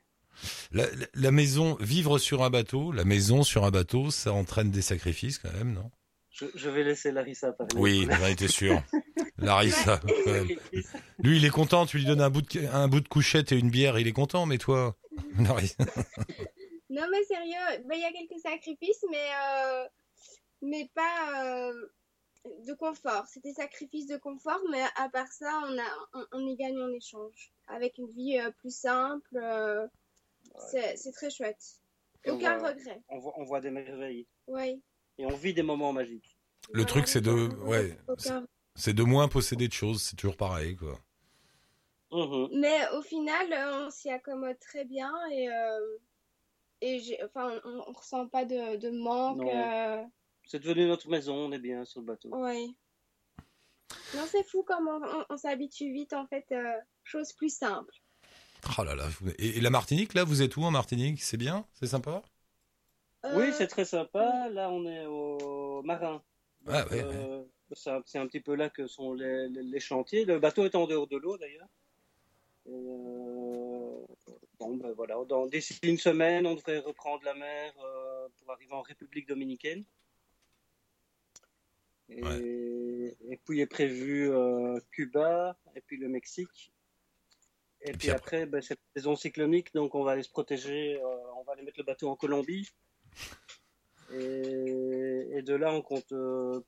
La, 0.72 0.86
la- 0.96 1.06
la 1.14 1.32
maison, 1.32 1.76
vivre 1.82 2.18
sur 2.18 2.44
un 2.44 2.50
bateau, 2.50 2.92
la 2.94 3.04
maison 3.04 3.44
sur 3.44 3.66
un 3.66 3.72
bateau, 3.72 4.10
ça 4.10 4.32
entraîne 4.32 4.72
des 4.72 4.82
sacrifices 4.82 5.38
quand 5.38 5.52
même, 5.54 5.74
non? 5.74 5.92
Je, 6.38 6.46
je 6.54 6.70
vais 6.70 6.84
laisser 6.84 7.12
Larissa 7.12 7.52
parler. 7.52 7.74
Oui, 7.76 8.08
j'en 8.10 8.28
étais 8.28 8.48
sûr. 8.48 8.82
Larissa, 9.40 10.00
lui 11.20 11.38
il 11.38 11.46
est 11.46 11.50
content, 11.50 11.86
tu 11.88 11.98
lui 11.98 12.06
donnes 12.06 12.22
un 12.22 12.30
bout 12.30 12.42
de 12.42 12.68
un 12.68 12.88
bout 12.88 13.00
de 13.00 13.08
couchette 13.08 13.52
et 13.52 13.58
une 13.58 13.72
bière, 13.72 13.98
il 13.98 14.08
est 14.08 14.14
content, 14.14 14.46
mais 14.46 14.58
toi, 14.58 14.96
Larissa. 15.40 15.84
Non, 16.90 17.04
mais 17.12 17.22
sérieux, 17.26 17.84
bah, 17.86 17.96
il 17.96 18.02
y 18.02 18.06
a 18.06 18.12
quelques 18.12 18.40
sacrifices, 18.42 19.06
mais, 19.12 19.28
euh, 19.54 19.86
mais 20.62 20.90
pas 20.96 21.44
euh, 21.70 21.90
de 22.66 22.74
confort. 22.74 23.26
C'est 23.28 23.44
des 23.44 23.54
sacrifices 23.54 24.08
de 24.08 24.16
confort, 24.18 24.62
mais 24.72 24.82
à 24.96 25.10
part 25.10 25.28
ça, 25.32 25.62
on, 25.66 25.78
a, 25.78 26.08
on, 26.14 26.26
on 26.32 26.48
y 26.48 26.56
gagne 26.56 26.82
en 26.82 26.92
échange. 26.94 27.52
Avec 27.68 27.98
une 27.98 28.10
vie 28.12 28.40
euh, 28.40 28.52
plus 28.52 28.74
simple, 28.76 29.36
euh, 29.36 29.86
c'est 30.72 30.96
c'est 30.96 31.12
très 31.12 31.30
chouette. 31.30 31.62
On 32.26 32.36
Aucun 32.36 32.56
regret. 32.58 33.02
on, 33.10 33.20
voit, 33.20 33.34
on 33.38 33.44
voit 33.44 33.60
des 33.60 33.70
merveilles 33.70 34.26
Oui. 34.48 34.82
Et 35.18 35.26
on 35.26 35.36
vit 35.36 35.54
des 35.54 35.64
moments 35.64 35.94
magiques. 35.94 36.38
Le 36.74 36.86
truc, 36.86 37.08
c'est 37.08 37.22
de- 37.22 37.48
ouais, 37.66 37.98
Aucun- 38.08 38.46
C'est 38.76 38.94
de 38.94 39.04
moins 39.04 39.28
posséder 39.28 39.68
de 39.68 39.74
choses, 39.74 40.02
c'est 40.02 40.16
toujours 40.16 40.38
pareil, 40.38 40.76
quoi. 40.76 41.00
Mhm. 42.12 42.50
Mais 42.60 42.88
au 42.94 43.02
final, 43.02 43.48
on 43.86 43.90
s'y 43.90 44.10
accommode 44.10 44.58
très 44.60 44.86
bien 44.86 45.12
et, 45.32 45.50
euh, 45.50 45.98
et 46.82 47.00
j'ai, 47.00 47.22
enfin, 47.24 47.60
on, 47.66 47.84
on 47.88 47.92
ressent 47.94 48.28
pas 48.28 48.46
de, 48.46 48.78
de 48.78 48.90
manque. 48.90 49.42
Euh, 49.44 50.04
C'est 50.48 50.60
devenu 50.60 50.88
notre 50.88 51.10
maison, 51.10 51.36
on 51.36 51.52
est 51.52 51.60
bien 51.60 51.86
sur 51.86 52.02
le 52.02 52.06
bateau. 52.06 52.30
ouais. 52.30 52.68
Non, 54.16 54.24
c'est 54.30 54.44
fou 54.44 54.64
comme 54.64 54.88
on, 54.88 55.02
on- 55.04 55.26
on 55.30 55.38
s'habitue 55.38 55.92
vite, 55.92 56.14
en 56.14 56.28
fait, 56.28 56.46
euh, 56.52 56.78
chose 57.04 57.34
plus 57.34 57.54
simple. 57.56 57.94
Oh 58.78 58.84
là 58.84 58.96
là. 58.96 59.08
et 59.38 59.62
la 59.62 59.70
Martinique, 59.70 60.14
là, 60.14 60.24
vous 60.24 60.42
êtes 60.42 60.58
où 60.58 60.64
en 60.64 60.72
Martinique? 60.72 61.22
C'est 61.24 61.38
bien? 61.38 61.66
C'est 61.74 61.88
sympa? 61.88 62.22
Oui, 63.24 63.46
Euh, 63.50 63.52
c'est 63.52 63.68
très 63.68 63.86
sympa. 63.86 64.50
Là, 64.50 64.70
on 64.72 64.86
est 64.86 65.06
au 65.06 65.82
marin. 65.84 66.24
Ah 66.68 66.86
ouais, 66.92 67.02
Euh, 67.04 67.44
c'est 67.74 67.90
un- 67.90 68.04
c'est 68.06 68.18
un 68.20 68.28
petit 68.28 68.40
peu 68.42 68.56
là 68.56 68.70
que 68.70 68.88
sont 68.88 69.14
les, 69.14 69.48
les- 69.50 69.64
les 69.64 69.80
chantiers. 69.80 70.26
Le 70.26 70.40
bateau 70.40 70.66
est 70.66 70.76
en 70.76 70.86
dehors 70.88 71.08
de 71.08 71.18
l'eau 71.18 71.38
d'ailleurs. 71.38 71.68
Et, 72.66 72.72
euh, 72.72 74.06
bon, 74.60 74.76
ben 74.78 74.92
voilà. 74.92 75.16
Dans- 75.28 75.48
D'ici 75.48 75.80
une 75.84 75.98
semaine, 75.98 76.46
on 76.46 76.56
devrait 76.56 76.80
reprendre 76.80 77.24
la 77.24 77.34
mer 77.34 77.74
euh, 77.84 78.28
pour 78.40 78.52
arriver 78.52 78.74
en 78.74 78.82
République 78.82 79.28
dominicaine. 79.28 79.84
Et, 82.10 83.18
et 83.30 83.38
puis 83.46 83.60
est 83.60 83.66
prévu 83.68 84.32
euh, 84.32 84.80
Cuba 84.92 85.58
et 85.76 85.82
puis 85.82 85.98
le 85.98 86.08
Mexique. 86.08 86.72
Et, 87.82 87.92
puis, 87.92 87.98
puis 88.00 88.10
après, 88.12 88.46
ben, 88.46 88.62
c'est 88.62 88.74
la 88.76 89.02
saison 89.02 89.16
cyclonique, 89.16 89.74
donc 89.74 89.94
on 89.94 90.04
va 90.04 90.12
aller 90.12 90.24
se 90.24 90.30
protéger. 90.30 91.00
euh, 91.02 91.18
on 91.38 91.44
va 91.44 91.54
aller 91.54 91.64
mettre 91.64 91.78
le 91.80 91.84
bateau 91.84 92.10
en 92.10 92.16
Colombie. 92.16 92.68
Et, 94.14 95.42
de 95.42 95.54
là, 95.54 95.72
on 95.74 95.82
compte 95.82 96.12
euh, 96.12 96.62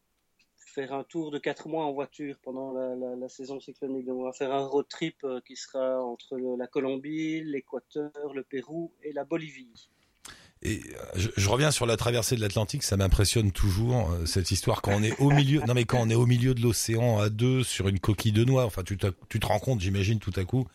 faire 0.58 0.94
un 0.94 1.03
tour 1.03 1.32
de 1.32 1.39
4 1.39 1.68
mois 1.68 1.86
en 1.86 1.91
voiture 1.91 2.38
pendant 2.44 2.74
la, 2.74 3.29
saison 3.29 3.60
cyclonique. 3.60 4.06
Donc, 4.06 4.20
on 4.20 4.24
va 4.24 4.34
faire 4.34 4.53
un 4.53 4.65
road 4.65 4.88
trip 4.88 5.18
euh, 5.24 5.41
qui 5.46 5.56
sera 5.56 6.01
entre 6.03 6.38
la 6.58 6.68
Colombie, 6.68 7.41
l'Équateur, 7.44 8.34
le 8.34 8.44
Pérou 8.44 8.94
et 9.03 9.12
la 9.12 9.24
Bolivie. 9.24 9.89
Et 10.62 10.82
euh, 10.84 11.04
je, 11.16 11.30
je 11.38 11.50
reviens 11.50 11.72
sur 11.72 11.86
la 11.86 11.96
traversée 11.96 12.36
de 12.36 12.42
l'Atlantique, 12.42 12.84
ça 12.84 12.98
m'impressionne 12.98 13.54
toujours 13.54 14.12
euh, 14.12 14.25
cette 14.25 14.51
histoire 14.51 14.82
quand 14.82 14.92
on 14.94 15.01
est 15.04 15.18
au 15.20 15.32
milieu. 15.32 15.62
Non 15.62 15.74
mais 15.74 15.86
quand 15.86 16.00
on 16.01 16.10
est 16.10 16.16
au 16.16 16.25
milieu 16.25 16.54
de 16.54 16.62
l'océan 16.62 17.20
à 17.20 17.30
deux 17.30 17.63
sur 17.63 17.88
une 17.88 18.00
coquille 18.00 18.34
de 18.34 18.44
noix, 18.44 18.66
enfin 18.66 18.84
tu, 18.84 18.98
te- 18.98 19.08
tu 19.30 19.39
te 19.39 19.46
rends 19.46 19.60
compte, 19.60 19.80
j'imagine 19.80 20.20
tout 20.20 20.34
à 20.36 20.44
coup, 20.44 20.68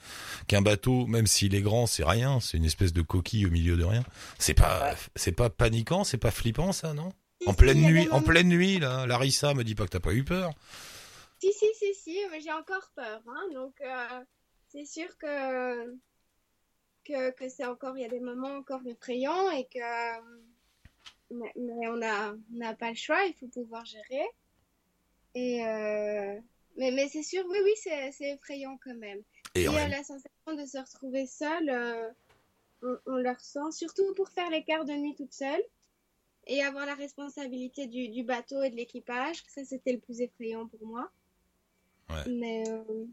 qu'un 0.47 0.63
bateau, 0.63 1.07
même 1.07 1.27
s'il 1.27 1.55
est 1.55 1.61
grand, 1.61 1.87
c'est 1.87 2.05
rien, 2.05 2.41
c'est 2.41 2.57
une 2.57 2.65
espèce 2.65 2.95
de 2.95 3.03
coquille 3.03 3.45
au 3.45 3.51
milieu 3.51 3.77
de 3.77 3.85
rien. 3.85 4.05
C'est 4.39 4.55
pas, 4.55 4.95
c'est 5.17 5.33
pas 5.33 5.51
paniquant, 5.51 6.03
c'est 6.03 6.17
pas 6.17 6.31
flippant 6.31 6.73
ça, 6.73 6.95
non? 6.95 7.13
En 7.47 7.53
pleine 7.53 7.83
nuit, 7.83 8.09
en 8.11 8.23
pleine 8.23 8.49
nuit 8.49 8.79
là, 8.79 9.05
Larissa 9.07 9.53
me 9.53 9.65
dit 9.65 9.75
pas 9.75 9.85
que 9.85 9.91
t'as 9.91 10.01
pas 10.01 10.15
eu 10.15 10.25
peur. 10.25 10.53
Si, 11.43 11.53
si, 11.53 11.67
si, 11.79 11.95
si, 12.03 12.17
mais 12.31 12.41
j'ai 12.41 12.53
encore 12.53 12.89
peur. 12.97 13.21
Hein, 13.29 13.53
donc, 13.53 13.75
euh, 13.83 14.21
c'est 14.73 14.87
sûr 14.87 15.09
que, 15.19 15.95
que, 17.05 17.31
que 17.33 17.49
c'est 17.49 17.65
encore, 17.67 17.97
il 17.97 18.03
y 18.03 18.05
a 18.05 18.09
des 18.09 18.21
moments 18.21 18.57
encore 18.57 18.87
effrayants 18.87 19.51
et 19.51 19.65
que. 19.67 19.79
Mais, 21.31 21.53
mais 21.57 21.89
on 21.89 21.97
n'a 21.97 22.33
on 22.33 22.57
n'a 22.59 22.75
pas 22.75 22.91
le 22.91 22.97
choix, 22.97 23.25
il 23.25 23.35
faut 23.35 23.49
pouvoir 23.49 23.85
gérer. 23.85 24.27
Et. 25.35 25.65
euh, 25.67 26.39
mais 26.77 26.91
mais 26.91 27.09
c'est 27.09 27.23
sûr, 27.23 27.45
oui, 27.49 27.59
oui, 27.63 27.73
c'est 27.77 28.11
c'est 28.13 28.31
effrayant 28.31 28.79
quand 28.83 28.95
même. 28.97 29.23
Et 29.55 29.63
Et 29.63 29.69
euh, 29.69 29.73
même- 29.73 29.91
la 29.91 30.03
sensation 30.03 30.55
de 30.57 30.67
se 30.67 30.79
retrouver 30.79 31.27
seul, 31.27 31.71
euh, 31.71 32.11
on, 32.83 32.99
on 33.07 33.17
le 33.17 33.31
ressent, 33.31 33.71
surtout 33.71 34.13
pour 34.15 34.29
faire 34.29 34.51
les 34.51 34.65
quarts 34.65 34.85
de 34.85 34.93
nuit 34.93 35.15
toute 35.15 35.33
seule 35.33 35.63
et 36.47 36.63
avoir 36.63 36.85
la 36.85 36.95
responsabilité 36.95 37.87
du, 37.87 38.09
du 38.09 38.23
bateau 38.25 38.63
et 38.63 38.71
de 38.71 38.77
l'équipage. 38.77 39.43
Ça, 39.49 39.65
c'était 39.65 39.93
le 39.93 40.01
plus 40.01 40.21
effrayant 40.21 40.67
pour 40.67 40.85
moi. 40.87 41.11
Ouais. 42.11 42.29
Mais, 42.29 42.69
euh, 42.69 43.07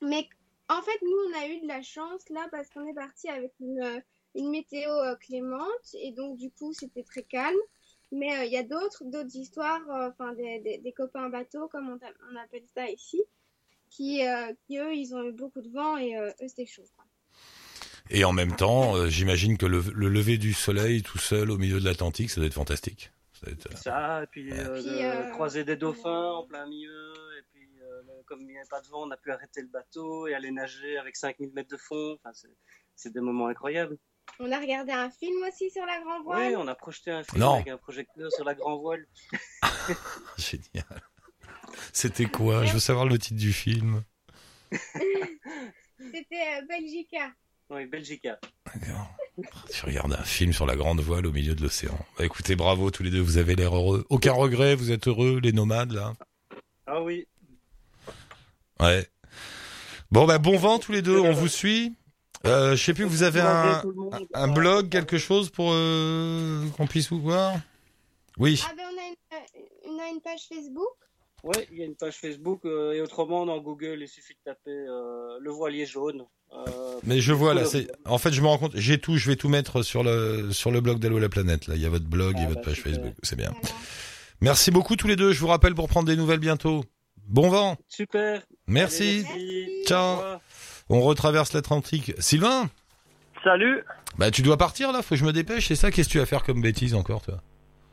mais 0.00 0.28
en 0.78 0.82
fait, 0.82 0.98
nous, 1.02 1.16
on 1.30 1.40
a 1.40 1.48
eu 1.48 1.60
de 1.60 1.68
la 1.68 1.82
chance 1.82 2.28
là 2.30 2.46
parce 2.50 2.68
qu'on 2.70 2.86
est 2.86 2.94
parti 2.94 3.28
avec 3.28 3.52
une, 3.60 4.02
une 4.34 4.50
météo 4.50 4.90
euh, 4.90 5.16
clémente 5.16 5.94
et 5.94 6.12
donc, 6.12 6.38
du 6.38 6.50
coup, 6.50 6.72
c'était 6.72 7.02
très 7.02 7.22
calme. 7.22 7.58
Mais 8.14 8.36
euh, 8.38 8.44
il 8.44 8.52
y 8.52 8.58
a 8.58 8.62
d'autres 8.62 9.04
d'autres 9.04 9.34
histoires, 9.34 9.80
euh, 9.90 10.10
enfin 10.10 10.34
des, 10.34 10.60
des, 10.60 10.78
des 10.78 10.92
copains 10.92 11.30
bateaux, 11.30 11.66
comme 11.68 11.88
on, 11.88 12.36
appelle 12.36 12.64
ça 12.74 12.88
ici, 12.90 13.22
qui, 13.88 14.26
euh, 14.26 14.52
qui 14.66 14.76
eux, 14.76 14.94
ils 14.94 15.14
ont 15.14 15.22
eu 15.24 15.32
beaucoup 15.32 15.62
de 15.62 15.70
vent 15.70 15.96
et 15.96 16.16
euh, 16.16 16.28
eux, 16.42 16.48
c'était 16.48 16.66
chaud. 16.66 16.84
quoi. 16.94 17.06
Et 18.10 18.24
en 18.24 18.32
même 18.32 18.54
temps, 18.54 18.94
euh, 18.96 19.08
j'imagine 19.08 19.56
que 19.56 19.64
le, 19.64 19.80
le 19.94 20.08
lever 20.10 20.36
du 20.36 20.52
soleil 20.52 21.02
tout 21.02 21.16
seul 21.18 21.50
au 21.50 21.56
milieu 21.56 21.80
de 21.80 21.84
l'Atlantique, 21.86 22.28
ça 22.28 22.40
doit 22.40 22.48
être 22.48 22.54
fantastique. 22.54 23.10
Ça 23.32 23.46
doit 23.46 23.54
être, 23.54 23.72
euh, 23.72 23.76
Ça, 23.76 24.22
et 24.22 24.26
puis, 24.26 24.52
euh, 24.52 24.74
Puis, 24.74 24.84
de 24.84 24.90
euh, 24.90 25.30
croiser 25.30 25.64
des 25.64 25.76
dauphins 25.76 26.32
en 26.32 26.44
plein 26.44 26.66
milieu. 26.66 27.14
Et 27.38 27.42
puis, 27.50 27.68
euh, 27.80 28.02
le- 28.02 28.11
comme 28.22 28.40
il 28.42 28.46
n'y 28.48 28.56
avait 28.58 28.66
pas 28.68 28.80
de 28.80 28.88
vent, 28.88 29.06
on 29.06 29.10
a 29.10 29.16
pu 29.16 29.30
arrêter 29.32 29.60
le 29.62 29.68
bateau 29.68 30.26
et 30.26 30.34
aller 30.34 30.50
nager 30.50 30.96
avec 30.98 31.16
5000 31.16 31.52
mètres 31.52 31.70
de 31.70 31.76
fond. 31.76 32.18
Enfin, 32.24 32.32
c'est- 32.34 33.10
des 33.12 33.20
moments 33.20 33.48
incroyables. 33.48 33.98
On 34.38 34.52
a 34.52 34.60
regardé 34.60 34.92
un 34.92 35.10
film 35.10 35.42
aussi 35.48 35.70
sur 35.70 35.84
la 35.84 36.00
Grand 36.00 36.22
Voile. 36.22 36.48
Oui, 36.50 36.56
on 36.56 36.68
a 36.68 36.74
projeté 36.76 37.10
un 37.10 37.24
film 37.24 37.40
Non. 37.40 37.54
avec 37.54 37.68
un 37.68 37.76
projecteur 37.78 38.30
sur 38.30 38.44
la 38.44 38.54
grand 38.54 38.78
voile. 38.78 39.04
Génial. 40.38 41.02
C'était 41.92 42.26
quoi? 42.26 42.64
Je 42.64 42.72
veux 42.74 42.78
savoir 42.78 43.06
le 43.06 43.18
titre 43.18 43.40
du 43.40 43.52
film. 43.52 44.04
C'était 45.98 46.58
euh, 46.58 46.66
Belgica. 46.68 47.32
Oui, 47.70 47.86
Belgica. 47.86 48.38
D'accord. 48.66 49.14
Tu 49.72 49.84
regardes 49.86 50.12
un 50.12 50.22
film 50.24 50.52
sur 50.52 50.66
la 50.66 50.76
grande 50.76 51.00
voile 51.00 51.26
au 51.26 51.32
milieu 51.32 51.54
de 51.54 51.62
l'océan. 51.62 51.98
Bah 52.18 52.24
écoutez, 52.24 52.54
bravo 52.54 52.90
tous 52.90 53.02
les 53.02 53.10
deux, 53.10 53.20
vous 53.20 53.38
avez 53.38 53.54
l'air 53.56 53.74
heureux. 53.74 54.04
Aucun 54.10 54.32
regret, 54.32 54.74
vous 54.74 54.90
êtes 54.92 55.08
heureux, 55.08 55.40
les 55.42 55.52
nomades 55.52 55.92
là? 55.92 56.12
Ah 56.86 57.02
oui, 57.02 57.26
Ouais. 58.82 59.06
Bon 60.10 60.26
bah 60.26 60.38
bon 60.38 60.58
vent 60.58 60.78
tous 60.78 60.92
les 60.92 61.02
deux, 61.02 61.18
on 61.18 61.32
vous 61.32 61.48
suit. 61.48 61.94
Euh, 62.44 62.74
je 62.74 62.84
sais 62.84 62.92
plus, 62.92 63.04
vous 63.04 63.22
avez 63.22 63.40
un, 63.40 64.48
blog, 64.48 64.88
quelque 64.88 65.16
chose 65.16 65.50
pour 65.50 65.70
euh, 65.72 66.66
qu'on 66.76 66.88
puisse 66.88 67.08
vous 67.10 67.20
voir? 67.20 67.54
Oui. 68.38 68.62
Ah 68.68 68.72
ben 68.76 68.82
on 68.92 68.98
a 68.98 69.06
une, 69.06 69.14
euh, 69.32 69.94
on 69.94 69.98
a 70.02 70.08
une 70.12 70.20
page 70.20 70.40
Facebook. 70.48 70.88
Oui, 71.44 71.56
il 71.72 71.78
y 71.78 71.82
a 71.82 71.86
une 71.86 71.94
page 71.94 72.16
Facebook 72.16 72.64
euh, 72.64 72.92
et 72.92 73.00
autrement 73.00 73.46
dans 73.46 73.58
Google, 73.60 73.98
il 74.00 74.08
suffit 74.08 74.34
de 74.34 74.38
taper 74.44 74.70
euh, 74.70 75.38
le 75.40 75.50
voilier 75.50 75.86
jaune. 75.86 76.24
Euh, 76.52 76.98
Mais 77.04 77.20
je 77.20 77.32
vois 77.32 77.54
là, 77.54 77.64
c'est 77.64 77.88
en 78.04 78.18
fait 78.18 78.32
je 78.32 78.40
me 78.42 78.46
rends 78.46 78.58
compte, 78.58 78.72
j'ai 78.74 78.98
tout, 78.98 79.16
je 79.16 79.28
vais 79.28 79.36
tout 79.36 79.48
mettre 79.48 79.82
sur 79.82 80.02
le 80.02 80.52
sur 80.52 80.70
le 80.70 80.80
blog 80.80 80.98
d'Allo 80.98 81.18
la 81.18 81.28
planète 81.28 81.66
là, 81.68 81.76
il 81.76 81.82
y 81.82 81.86
a 81.86 81.88
votre 81.88 82.04
blog 82.06 82.36
et 82.36 82.42
Ah, 82.42 82.48
votre 82.48 82.60
bah, 82.60 82.66
page 82.66 82.76
super. 82.76 82.92
Facebook, 82.92 83.14
c'est 83.22 83.36
bien. 83.36 83.52
Voilà. 83.60 83.76
Merci 84.40 84.70
beaucoup 84.70 84.96
tous 84.96 85.06
les 85.06 85.16
deux, 85.16 85.32
je 85.32 85.40
vous 85.40 85.46
rappelle 85.46 85.74
pour 85.74 85.88
prendre 85.88 86.06
des 86.06 86.16
nouvelles 86.16 86.40
bientôt. 86.40 86.84
Bon 87.28 87.48
vent. 87.48 87.76
Super. 87.88 88.42
Merci. 88.66 89.24
Merci. 89.26 89.68
Ciao. 89.86 90.18
On 90.88 91.00
retraverse 91.00 91.52
l'Atlantique. 91.52 92.12
Sylvain 92.18 92.68
Salut. 93.44 93.82
Bah 94.18 94.30
tu 94.30 94.42
dois 94.42 94.56
partir 94.56 94.92
là, 94.92 95.02
faut 95.02 95.14
que 95.14 95.16
je 95.16 95.24
me 95.24 95.32
dépêche, 95.32 95.68
c'est 95.68 95.74
ça 95.74 95.90
Qu'est-ce 95.90 96.08
que 96.08 96.12
tu 96.12 96.18
vas 96.18 96.26
faire 96.26 96.44
comme 96.44 96.60
bêtise 96.60 96.94
encore 96.94 97.22
toi? 97.22 97.38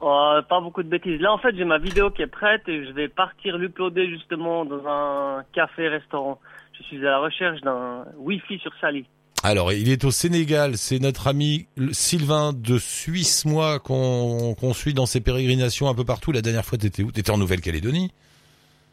Euh, 0.01 0.41
pas 0.43 0.61
beaucoup 0.61 0.83
de 0.83 0.87
bêtises. 0.87 1.19
Là, 1.19 1.33
en 1.33 1.37
fait, 1.37 1.55
j'ai 1.55 1.65
ma 1.65 1.77
vidéo 1.77 2.09
qui 2.09 2.21
est 2.21 2.27
prête 2.27 2.61
et 2.67 2.85
je 2.85 2.91
vais 2.91 3.09
partir 3.09 3.57
l'uploader 3.57 4.09
justement 4.09 4.63
dans 4.63 4.85
un 4.87 5.43
café-restaurant. 5.53 6.39
Je 6.77 6.83
suis 6.83 7.05
à 7.05 7.11
la 7.11 7.19
recherche 7.19 7.59
d'un 7.61 8.05
Wi-Fi 8.17 8.59
sur 8.59 8.71
Sali. 8.79 9.05
Alors, 9.43 9.73
il 9.73 9.89
est 9.89 10.05
au 10.05 10.11
Sénégal, 10.11 10.77
c'est 10.77 10.99
notre 10.99 11.27
ami 11.27 11.67
Sylvain 11.91 12.53
de 12.53 12.77
Suisse, 12.77 13.45
moi, 13.45 13.79
qu'on 13.79 14.53
qu'on 14.59 14.73
suit 14.73 14.93
dans 14.93 15.05
ses 15.05 15.21
pérégrinations 15.21 15.89
un 15.89 15.93
peu 15.93 16.05
partout. 16.05 16.31
La 16.31 16.41
dernière 16.41 16.65
fois, 16.65 16.77
t'étais 16.77 17.03
où? 17.03 17.11
T'étais 17.11 17.31
en 17.31 17.37
Nouvelle-Calédonie 17.37 18.11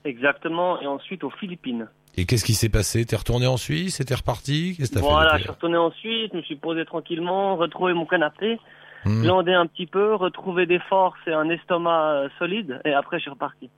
Exactement. 0.07 0.81
Et 0.81 0.87
ensuite 0.87 1.25
aux 1.25 1.31
Philippines. 1.31 1.89
Et 2.17 2.25
qu'est-ce 2.25 2.45
qui 2.45 2.55
s'est 2.55 2.71
passé? 2.71 3.05
T'es 3.05 3.17
retourné 3.17 3.47
en 3.47 3.59
Suisse? 3.59 4.03
T'es 4.07 4.15
reparti? 4.15 4.75
Qu'est-ce 4.77 4.91
que 4.91 4.95
t'as 4.95 5.01
Voilà, 5.03 5.33
fait 5.33 5.39
je 5.39 5.43
suis 5.43 5.51
retourné 5.51 5.77
en 5.77 5.91
Suisse, 5.91 6.31
je 6.33 6.39
me 6.39 6.43
suis 6.43 6.57
posé 6.57 6.87
tranquillement, 6.87 7.57
retrouvé 7.57 7.93
mon 7.93 8.07
canapé, 8.07 8.59
glandé 9.05 9.53
un 9.53 9.67
petit 9.67 9.87
peu, 9.87 10.15
retrouvé 10.15 10.65
des 10.65 10.79
forces 10.79 11.19
et 11.27 11.33
un 11.33 11.51
estomac 11.51 12.13
euh, 12.13 12.29
solide. 12.39 12.81
Et 12.87 12.95
après, 12.95 13.19
je 13.19 13.23
suis 13.23 13.31
reparti. 13.31 13.69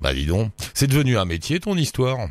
Bah 0.00 0.12
dis 0.12 0.26
donc, 0.26 0.50
c'est 0.74 0.88
devenu 0.88 1.16
un 1.16 1.24
métier 1.24 1.58
ton 1.58 1.76
histoire. 1.76 2.28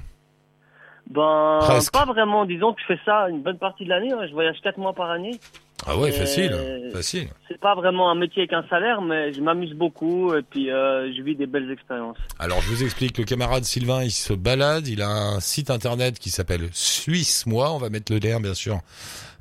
Ben, 1.13 1.59
Presque. 1.61 1.93
pas 1.93 2.05
vraiment. 2.05 2.45
Disons 2.45 2.73
que 2.73 2.81
je 2.81 2.93
fais 2.93 2.99
ça 3.05 3.27
une 3.29 3.41
bonne 3.41 3.57
partie 3.57 3.83
de 3.83 3.89
l'année. 3.89 4.11
hein. 4.13 4.25
Je 4.27 4.33
voyage 4.33 4.57
quatre 4.63 4.77
mois 4.77 4.93
par 4.93 5.09
année. 5.11 5.39
Ah 5.87 5.97
ouais, 5.97 6.11
facile, 6.11 6.55
facile. 6.93 7.27
C'est 7.47 7.59
pas 7.59 7.73
vraiment 7.73 8.11
un 8.11 8.15
métier 8.15 8.43
avec 8.43 8.53
un 8.53 8.63
salaire, 8.69 9.01
mais 9.01 9.33
je 9.33 9.41
m'amuse 9.41 9.73
beaucoup 9.73 10.31
et 10.35 10.43
puis 10.43 10.69
euh, 10.69 11.11
je 11.11 11.23
vis 11.23 11.35
des 11.35 11.47
belles 11.47 11.71
expériences. 11.71 12.17
Alors 12.37 12.61
je 12.61 12.69
vous 12.69 12.83
explique, 12.83 13.17
le 13.17 13.23
camarade 13.23 13.63
Sylvain, 13.63 14.03
il 14.03 14.11
se 14.11 14.33
balade, 14.33 14.87
il 14.87 15.01
a 15.01 15.09
un 15.09 15.39
site 15.39 15.71
internet 15.71 16.19
qui 16.19 16.29
s'appelle 16.29 16.69
Suisse 16.71 17.47
Moi, 17.47 17.73
on 17.73 17.79
va 17.79 17.89
mettre 17.89 18.13
le 18.13 18.19
lien 18.19 18.39
bien 18.39 18.53
sûr 18.53 18.77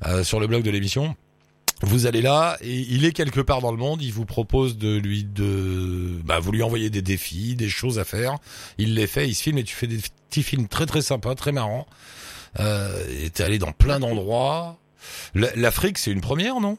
euh, 0.07 0.23
sur 0.23 0.39
le 0.39 0.47
blog 0.47 0.63
de 0.63 0.71
l'émission. 0.71 1.13
Vous 1.81 2.05
allez 2.05 2.21
là 2.21 2.57
et 2.61 2.75
il 2.75 3.05
est 3.05 3.11
quelque 3.11 3.41
part 3.41 3.61
dans 3.61 3.71
le 3.71 3.77
monde, 3.77 4.01
il 4.03 4.13
vous 4.13 4.25
propose 4.25 4.77
de 4.77 4.97
lui 4.97 5.23
de 5.23 6.21
bah 6.23 6.39
vous 6.39 6.51
lui 6.51 6.61
envoyez 6.61 6.89
des 6.91 7.01
défis, 7.01 7.55
des 7.55 7.69
choses 7.69 7.97
à 7.97 8.03
faire. 8.03 8.37
Il 8.77 8.93
les 8.93 9.07
fait, 9.07 9.27
il 9.27 9.33
se 9.33 9.41
filme 9.41 9.57
et 9.57 9.63
tu 9.63 9.73
fais 9.73 9.87
des 9.87 9.97
petits 10.29 10.43
films 10.43 10.67
très 10.67 10.85
très 10.85 11.01
sympas, 11.01 11.33
très 11.33 11.51
marrants. 11.51 11.87
Euh, 12.59 12.89
et 13.23 13.29
t'es 13.29 13.43
allé 13.43 13.57
dans 13.57 13.71
plein 13.71 13.99
d'endroits. 13.99 14.77
L'Afrique, 15.33 15.97
c'est 15.97 16.11
une 16.11 16.21
première, 16.21 16.59
non? 16.59 16.77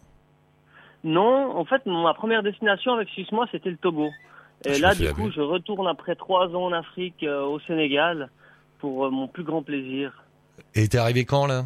Non, 1.04 1.56
en 1.56 1.64
fait, 1.64 1.84
ma 1.86 2.14
première 2.14 2.42
destination 2.42 2.92
avec 2.94 3.08
Suisse 3.08 3.32
Moi, 3.32 3.46
c'était 3.50 3.70
le 3.70 3.76
Togo. 3.76 4.10
Et 4.64 4.74
Je 4.74 4.82
là, 4.82 4.94
du 4.94 5.12
coup, 5.12 5.30
je 5.32 5.40
retourne 5.40 5.88
après 5.88 6.14
trois 6.14 6.46
ans 6.48 6.66
en 6.66 6.72
Afrique, 6.72 7.24
euh, 7.24 7.42
au 7.42 7.58
Sénégal, 7.60 8.30
pour 8.78 9.06
euh, 9.06 9.10
mon 9.10 9.26
plus 9.26 9.42
grand 9.42 9.62
plaisir. 9.62 10.22
Et 10.76 10.86
t'es 10.86 10.98
arrivé 10.98 11.24
quand 11.24 11.46
là? 11.46 11.64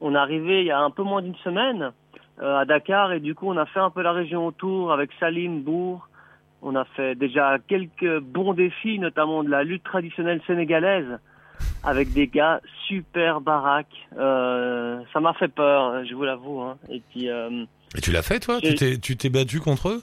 On 0.00 0.14
est 0.14 0.18
arrivé 0.18 0.60
il 0.60 0.66
y 0.66 0.70
a 0.70 0.80
un 0.80 0.90
peu 0.90 1.02
moins 1.02 1.22
d'une 1.22 1.36
semaine. 1.36 1.92
Euh, 2.42 2.58
à 2.58 2.64
Dakar 2.64 3.12
et 3.12 3.20
du 3.20 3.34
coup 3.34 3.48
on 3.48 3.56
a 3.56 3.66
fait 3.66 3.80
un 3.80 3.90
peu 3.90 4.02
la 4.02 4.12
région 4.12 4.46
autour 4.46 4.92
avec 4.92 5.10
Salim, 5.20 5.62
Bourg. 5.62 6.08
On 6.62 6.76
a 6.76 6.84
fait 6.84 7.14
déjà 7.14 7.58
quelques 7.68 8.20
bons 8.20 8.54
défis, 8.54 8.98
notamment 8.98 9.44
de 9.44 9.50
la 9.50 9.64
lutte 9.64 9.84
traditionnelle 9.84 10.40
sénégalaise 10.46 11.18
avec 11.84 12.12
des 12.12 12.26
gars 12.26 12.60
super 12.88 13.42
baraques. 13.42 14.08
Euh, 14.18 15.00
ça 15.12 15.20
m'a 15.20 15.34
fait 15.34 15.48
peur, 15.48 16.04
je 16.06 16.14
vous 16.14 16.24
l'avoue. 16.24 16.60
Hein. 16.62 16.78
Et 16.90 17.02
puis 17.10 17.28
euh, 17.28 17.64
Et 17.96 18.00
tu 18.00 18.10
l'as 18.12 18.22
fait, 18.22 18.40
toi? 18.40 18.60
Tu 18.62 18.74
t'es, 18.74 18.96
tu 18.96 19.16
t'es 19.16 19.28
battu 19.28 19.60
contre 19.60 19.90
eux? 19.90 20.02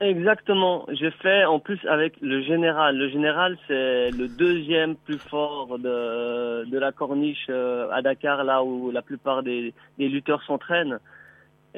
Exactement. 0.00 0.86
J'ai 0.92 1.10
fait 1.10 1.44
en 1.44 1.58
plus 1.58 1.84
avec 1.88 2.14
le 2.20 2.42
général. 2.42 2.96
Le 2.96 3.08
général, 3.08 3.58
c'est 3.66 4.10
le 4.12 4.28
deuxième 4.28 4.94
plus 4.94 5.18
fort 5.18 5.80
de, 5.80 6.64
de 6.64 6.78
la 6.78 6.92
corniche 6.92 7.50
à 7.50 8.00
Dakar, 8.02 8.44
là 8.44 8.62
où 8.62 8.92
la 8.92 9.02
plupart 9.02 9.42
des, 9.42 9.74
des 9.98 10.08
lutteurs 10.08 10.44
s'entraînent. 10.44 11.00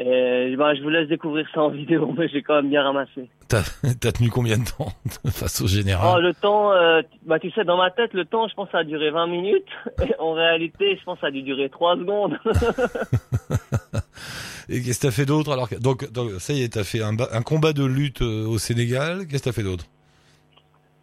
Et 0.03 0.57
ben, 0.57 0.75
je 0.75 0.83
vous 0.83 0.89
laisse 0.89 1.09
découvrir 1.09 1.47
ça 1.53 1.61
en 1.61 1.69
vidéo, 1.83 2.15
mais 2.17 2.27
j'ai 2.29 2.41
quand 2.43 2.55
même 2.55 2.71
bien 2.71 2.83
ramassé. 2.83 3.29
T'as, 3.49 3.63
t'as 4.01 4.13
tenu 4.13 4.31
combien 4.31 4.57
de 4.57 4.65
temps 4.65 4.89
face 5.31 5.61
au 5.61 5.65
Oh, 5.65 5.69
général 5.69 6.23
le 6.23 6.33
temps, 6.33 6.73
euh, 6.73 7.03
bah, 7.27 7.39
tu 7.39 7.51
sais, 7.51 7.65
dans 7.65 7.77
ma 7.77 7.91
tête, 7.91 8.15
le 8.15 8.25
temps, 8.25 8.49
je 8.49 8.55
pense, 8.55 8.71
ça 8.73 8.79
a 8.79 8.85
duré 8.85 9.11
20 9.11 9.27
minutes. 9.27 9.69
Et 10.03 10.15
en 10.19 10.33
réalité, 10.33 10.97
je 10.99 11.05
pense, 11.05 11.19
ça 11.21 11.27
a 11.27 11.31
dû 11.31 11.43
durer 11.43 11.69
3 11.69 11.97
secondes. 11.97 12.39
Et 14.69 14.83
qu'est-ce 14.83 15.01
que 15.01 15.07
t'as 15.09 15.13
fait 15.13 15.27
d'autre 15.27 15.53
alors 15.53 15.69
donc, 15.81 16.11
donc, 16.13 16.31
ça 16.39 16.53
y 16.53 16.63
est, 16.63 16.75
t'as 16.75 16.85
fait 16.85 17.03
un, 17.03 17.13
ba- 17.13 17.29
un 17.33 17.43
combat 17.43 17.73
de 17.73 17.85
lutte 17.85 18.23
euh, 18.23 18.47
au 18.47 18.57
Sénégal. 18.59 19.27
Qu'est-ce 19.29 19.43
que 19.43 19.49
t'as 19.51 19.53
fait 19.53 19.65
d'autre? 19.65 19.85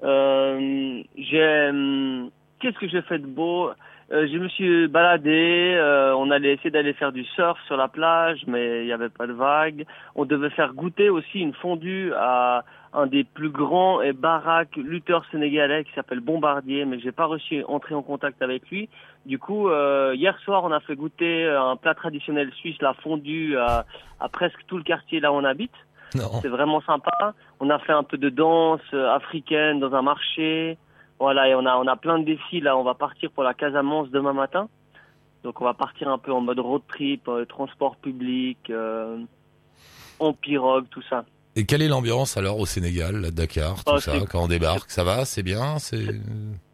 Euh, 0.04 1.02
j'ai, 1.18 1.68
hum, 1.70 2.30
qu'est-ce 2.62 2.78
que 2.80 2.88
j'ai 2.88 3.02
fait 3.02 3.20
de 3.20 3.28
beau? 3.28 3.70
Euh, 4.12 4.26
Je 4.32 4.38
me 4.38 4.48
suis 4.48 4.88
baladé. 4.88 5.74
euh, 5.76 6.14
on 6.16 6.32
allait 6.32 6.54
essayer 6.54 6.72
d'aller 6.72 6.94
faire 6.94 7.12
du 7.12 7.26
surf 7.26 7.58
sur 7.68 7.76
la 7.76 7.88
plage, 7.90 8.42
mais 8.48 8.82
il 8.82 8.86
n'y 8.86 8.94
avait 8.94 9.10
pas 9.10 9.28
de 9.28 9.34
vagues. 9.34 9.86
On 10.16 10.24
devait 10.26 10.50
faire 10.52 10.74
goûter 10.74 11.10
aussi 11.10 11.40
une 11.40 11.54
fondue 11.54 12.14
à 12.16 12.64
un 12.94 13.06
des 13.06 13.26
plus 13.26 13.50
grands 13.50 14.02
et 14.02 14.14
baraques 14.14 14.78
lutteurs 14.78 15.26
sénégalais 15.30 15.84
qui 15.84 15.92
s'appelle 15.94 16.22
Bombardier, 16.22 16.86
mais 16.86 17.00
j'ai 17.00 17.12
pas 17.12 17.28
réussi 17.28 17.60
à 17.60 17.70
entrer 17.70 17.96
en 17.96 18.02
contact 18.02 18.42
avec 18.42 18.70
lui. 18.70 18.88
Du 19.26 19.40
coup, 19.40 19.68
euh, 19.70 20.14
hier 20.16 20.38
soir, 20.40 20.64
on 20.64 20.72
a 20.72 20.80
fait 20.80 20.96
goûter 20.96 21.46
un 21.46 21.76
plat 21.76 21.94
traditionnel 21.94 22.50
suisse, 22.54 22.78
la 22.82 22.94
fondue, 22.94 23.58
à, 23.58 23.86
à 24.22 24.30
presque 24.30 24.60
tout 24.68 24.78
le 24.78 24.84
quartier 24.84 25.20
là 25.20 25.34
où 25.34 25.36
on 25.36 25.44
habite. 25.44 25.76
C'est 26.42 26.48
vraiment 26.48 26.80
sympa. 26.82 27.34
On 27.60 27.70
a 27.70 27.78
fait 27.80 27.92
un 27.92 28.04
peu 28.04 28.18
de 28.18 28.30
danse 28.30 28.80
euh, 28.94 29.14
africaine 29.14 29.82
dans 29.82 29.94
un 29.94 30.02
marché. 30.02 30.78
Voilà, 31.20 31.50
et 31.50 31.56
on 31.56 31.66
a 31.66 31.76
on 31.78 31.88
a 31.88 31.96
plein 31.96 32.20
de 32.20 32.26
défis 32.26 32.62
là. 32.62 32.78
On 32.78 32.84
va 32.84 32.94
partir 32.94 33.32
pour 33.32 33.44
la 33.44 33.54
Casamance 33.54 34.10
demain 34.10 34.34
matin. 34.34 34.70
Donc 35.44 35.62
on 35.62 35.66
va 35.66 35.74
partir 35.74 36.10
un 36.10 36.18
peu 36.18 36.32
en 36.32 36.42
mode 36.42 36.60
road 36.60 36.82
trip, 36.88 37.28
euh, 37.28 37.46
transport 37.46 37.96
public, 37.96 38.58
euh, 38.70 39.18
en 40.20 40.34
pirogue, 40.34 40.86
tout 40.90 41.04
ça. 41.10 41.26
Et 41.56 41.66
quelle 41.66 41.82
est 41.82 41.88
l'ambiance 41.88 42.38
alors 42.38 42.60
au 42.60 42.66
Sénégal, 42.66 43.26
à 43.26 43.32
Dakar, 43.32 43.84
tout 43.84 43.94
Oh, 43.96 44.00
ça, 44.00 44.14
quand 44.30 44.44
on 44.44 44.48
débarque? 44.48 44.92
Ça 44.92 45.04
va? 45.04 45.26
C'est 45.26 45.44
bien? 45.44 45.80
C'est 45.80 46.06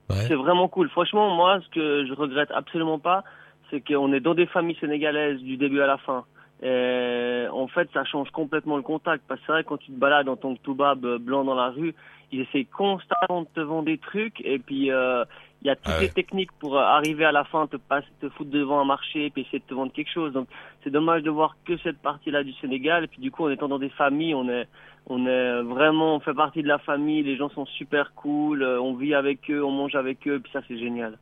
ouais. 0.10 0.36
Vraiment 0.36 0.68
cool. 0.68 0.90
Franchement, 0.90 1.34
moi, 1.36 1.60
ce 1.64 1.70
que 1.70 2.06
je 2.06 2.14
regrette 2.14 2.52
absolument 2.52 3.00
pas, 3.00 3.24
c'est 3.70 3.80
qu'on 3.80 4.12
est 4.12 4.20
dans 4.20 4.34
des 4.34 4.46
familles 4.46 4.78
sénégalaises 4.82 5.40
du 5.40 5.56
début 5.56 5.80
à 5.82 5.88
la 5.88 5.98
fin. 5.98 6.26
Et 6.62 7.46
en 7.52 7.68
fait, 7.68 7.90
ça 7.94 8.04
change 8.06 8.30
complètement 8.32 8.76
le 8.76 8.84
contact. 8.84 9.24
Parce 9.28 9.40
que 9.42 9.46
c'est 9.46 9.52
vrai, 9.54 9.64
quand 9.64 9.78
tu 9.78 9.92
te 9.92 9.98
balades 10.00 10.28
en 10.28 10.36
tant 10.36 10.54
que 10.56 10.62
toubab 10.62 11.06
euh, 11.06 11.18
blanc 11.18 11.44
dans 11.44 11.56
la 11.56 11.70
rue, 11.70 11.94
ils 12.34 12.42
essaient 12.42 12.66
constamment 12.66 13.44
de 13.44 13.48
te 13.54 13.60
vendre 13.62 13.86
des 13.86 13.98
trucs. 13.98 14.42
Et 14.46 14.60
puis, 14.60 14.92
euh, 14.92 15.24
il 15.62 15.68
y 15.68 15.70
a 15.70 15.76
toutes 15.76 15.86
Ah 15.88 15.98
ouais. 15.98 16.02
les 16.04 16.10
techniques 16.10 16.52
pour 16.60 16.78
euh, 16.78 16.82
arriver 16.82 17.24
à 17.26 17.32
la 17.32 17.46
fin, 17.46 17.68
te 17.68 17.78
passer, 17.78 18.08
te 18.20 18.28
foutre 18.30 18.50
devant 18.52 18.80
un 18.82 18.86
marché, 18.86 19.30
puis 19.30 19.44
essayer 19.44 19.60
de 19.60 19.64
te 19.64 19.74
vendre 19.74 19.94
quelque 19.94 20.12
chose. 20.12 20.34
Donc, 20.34 20.48
c'est 20.84 20.90
dommage 20.90 21.24
de 21.24 21.30
voir 21.30 21.56
que 21.66 21.78
cette 21.78 22.00
partie-là 22.02 22.44
du 22.44 22.52
Sénégal. 22.54 23.06
Et 23.06 23.08
puis, 23.08 23.22
du 23.22 23.32
coup, 23.32 23.46
en 23.46 23.50
étant 23.50 23.70
dans 23.70 23.80
des 23.80 23.90
familles, 23.90 24.36
on 24.36 24.50
est, 24.50 24.68
on 25.08 25.26
est 25.26 25.62
vraiment, 25.62 26.16
on 26.16 26.20
fait 26.20 26.34
partie 26.34 26.64
de 26.64 26.68
la 26.68 26.80
famille. 26.80 27.24
Les 27.24 27.38
gens 27.38 27.50
sont 27.50 27.66
super 27.66 28.14
cool. 28.16 28.62
euh, 28.64 28.82
On 28.82 28.96
vit 28.96 29.14
avec 29.14 29.50
eux, 29.50 29.64
on 29.64 29.72
mange 29.72 29.96
avec 29.96 30.28
eux. 30.28 30.40
Puis 30.42 30.52
ça, 30.52 30.60
c'est 30.68 30.78
génial. 30.78 31.18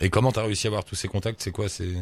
Et 0.00 0.08
comment 0.10 0.32
t'as 0.32 0.42
réussi 0.42 0.66
à 0.66 0.70
avoir 0.70 0.84
tous 0.84 0.94
ces 0.94 1.08
contacts? 1.08 1.40
C'est 1.40 1.52
quoi? 1.52 1.68
C'est 1.68 1.92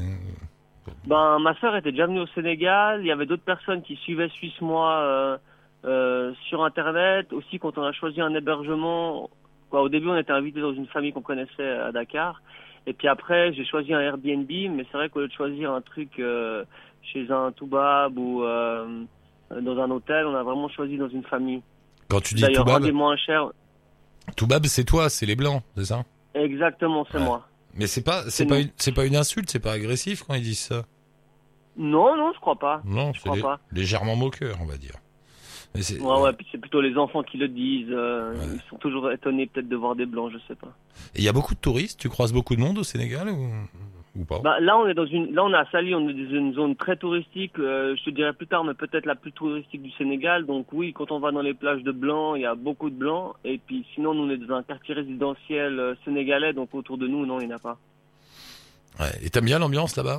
Ben, 1.07 1.39
ma 1.39 1.55
sœur 1.61 1.77
était 1.77 1.91
déjà 1.93 2.07
venue 2.07 2.21
au 2.21 2.27
Sénégal. 2.29 3.01
Il 3.01 3.07
y 3.07 3.13
avait 3.13 3.27
d'autres 3.27 3.45
personnes 3.45 3.83
qui 3.83 3.97
suivaient 3.97 4.29
Suisse 4.31 4.61
Moi 4.61 4.91
euh, 4.93 5.37
euh, 5.85 6.33
sur 6.49 6.63
Internet. 6.65 7.33
Aussi, 7.33 7.59
quand 7.59 7.77
on 7.79 7.83
a 7.83 7.93
choisi 7.93 8.21
un 8.21 8.35
hébergement, 8.35 9.31
quoi, 9.71 9.83
au 9.83 9.89
début, 9.89 10.09
on 10.09 10.17
était 10.17 10.33
invité 10.33 10.61
dans 10.61 10.73
une 10.75 10.87
famille 10.87 11.13
qu'on 11.13 11.23
connaissait 11.23 11.69
à 11.71 11.93
Dakar. 11.93 12.43
Et 12.87 12.93
puis 12.93 13.09
après, 13.09 13.53
j'ai 13.53 13.65
choisi 13.65 13.93
un 13.95 14.01
Airbnb. 14.01 14.49
Mais 14.49 14.85
c'est 14.91 14.97
vrai 14.97 15.09
qu'au 15.09 15.21
lieu 15.21 15.29
de 15.29 15.33
choisir 15.33 15.71
un 15.73 15.81
truc 15.81 16.19
euh, 16.19 16.65
chez 17.03 17.31
un 17.31 17.53
toubab 17.53 18.17
ou 18.19 18.43
euh, 18.43 19.05
dans 19.51 19.79
un 19.79 19.91
hôtel, 19.91 20.27
on 20.27 20.35
a 20.35 20.43
vraiment 20.43 20.69
choisi 20.69 20.97
dans 20.97 21.09
une 21.09 21.25
famille. 21.25 21.63
Quand 22.09 22.21
tu 22.21 22.35
dis 22.35 22.43
D'ailleurs, 22.43 22.63
un 22.63 22.65
Toubab, 22.65 22.83
des 22.83 22.93
moins 22.93 23.17
chers. 23.17 23.51
Toubab 24.37 24.65
c'est 24.67 24.85
toi, 24.85 25.09
c'est 25.09 25.27
les 25.27 25.37
blancs, 25.37 25.63
c'est 25.77 25.87
ça? 25.87 26.03
Exactement, 26.35 27.07
c'est 27.11 27.19
Ouais. 27.19 27.25
moi. 27.25 27.47
Mais 27.75 27.87
c'est 27.87 28.03
pas, 28.03 28.23
c'est 28.25 28.31
C'est 28.31 28.47
pas, 28.47 28.59
une, 28.61 28.71
c'est 28.77 28.93
pas 28.95 29.07
une 29.07 29.15
insulte, 29.17 29.49
c'est 29.51 29.61
pas 29.63 29.73
agressif 29.73 30.23
quand 30.25 30.35
ils 30.35 30.43
disent 30.43 30.59
ça? 30.61 30.83
Non, 31.77 32.17
non, 32.17 32.33
je 32.35 32.41
crois 32.41 32.57
pas. 32.57 32.83
Non, 32.85 33.13
Je 33.13 33.21
c'est 33.21 33.29
crois 33.29 33.37
lé- 33.37 33.43
pas. 33.43 33.61
légèrement 33.73 34.17
moqueur, 34.17 34.57
on 34.61 34.67
va 34.67 34.77
dire. 34.77 34.95
C'est, 35.77 36.01
Ouais, 36.01 36.21
ouais, 36.21 36.33
puis 36.33 36.47
c'est 36.51 36.59
plutôt 36.59 36.81
les 36.81 36.97
enfants 36.97 37.23
qui 37.23 37.37
le 37.39 37.49
disent. 37.49 37.87
euh, 37.91 38.35
Ouais. 38.35 38.41
Ils 38.57 38.69
sont 38.69 38.77
toujours 38.77 39.11
étonnés 39.13 39.47
peut-être 39.47 39.69
de 39.69 39.77
voir 39.77 39.95
des 39.95 40.07
blancs, 40.07 40.33
je 40.33 40.39
sais 40.49 40.57
pas. 40.57 40.75
Et 41.15 41.19
il 41.21 41.25
y 41.25 41.29
a 41.29 41.33
beaucoup 41.33 41.55
de 41.55 41.61
touristes. 41.61 42.01
Tu 42.01 42.09
croises 42.09 42.33
beaucoup 42.33 42.55
de 42.57 42.61
monde 42.61 42.79
au 42.79 42.83
Sénégal 42.83 43.29
ou, 43.31 43.49
ou 44.21 44.25
pas? 44.25 44.41
Bah, 44.41 44.59
là, 44.61 44.77
on 44.79 44.87
est 44.89 44.95
dans 44.95 45.07
une, 45.07 45.33
là, 45.33 45.45
on 45.45 45.53
est 45.53 45.57
à 45.57 45.65
Sali, 45.71 45.95
on 45.95 46.09
est 46.09 46.13
dans 46.13 46.31
une 46.35 46.53
zone 46.55 46.75
très 46.75 46.97
touristique. 46.97 47.57
euh, 47.61 47.95
je 47.97 48.03
te 48.05 48.11
dirai 48.11 48.33
plus 48.33 48.49
tard, 48.49 48.65
mais 48.65 48.75
peut-être 48.75 49.07
la 49.07 49.15
plus 49.15 49.31
touristique 49.33 49.81
du 49.83 49.93
Sénégal. 49.93 50.45
Donc 50.45 50.67
oui, 50.73 50.93
quand 50.93 51.13
on 51.13 51.21
va 51.21 51.31
dans 51.31 51.41
les 51.43 51.55
plages 51.55 51.83
de 51.85 51.93
blancs, 51.93 52.35
il 52.37 52.43
y 52.43 52.47
a 52.47 52.57
beaucoup 52.57 52.91
de 52.91 52.97
blancs. 52.97 53.35
Et 53.45 53.59
puis 53.59 53.87
sinon, 53.95 54.13
nous, 54.13 54.25
on 54.25 54.31
est 54.31 54.39
dans 54.39 54.57
un 54.57 54.63
quartier 54.65 54.95
résidentiel 54.95 55.79
euh, 55.79 55.95
sénégalais, 56.05 56.53
donc 56.53 56.75
autour 56.75 56.99
de 56.99 57.07
nous, 57.07 57.25
non, 57.27 57.41
il 57.41 57.47
n'y 57.47 57.53
en 57.55 57.57
a 57.57 57.61
pas. 57.61 57.79
Ouais. 58.99 59.07
Et 59.23 59.31
t'aimes 59.31 59.45
bien 59.47 59.61
l'ambiance 59.61 59.97
là-bas? 59.97 60.19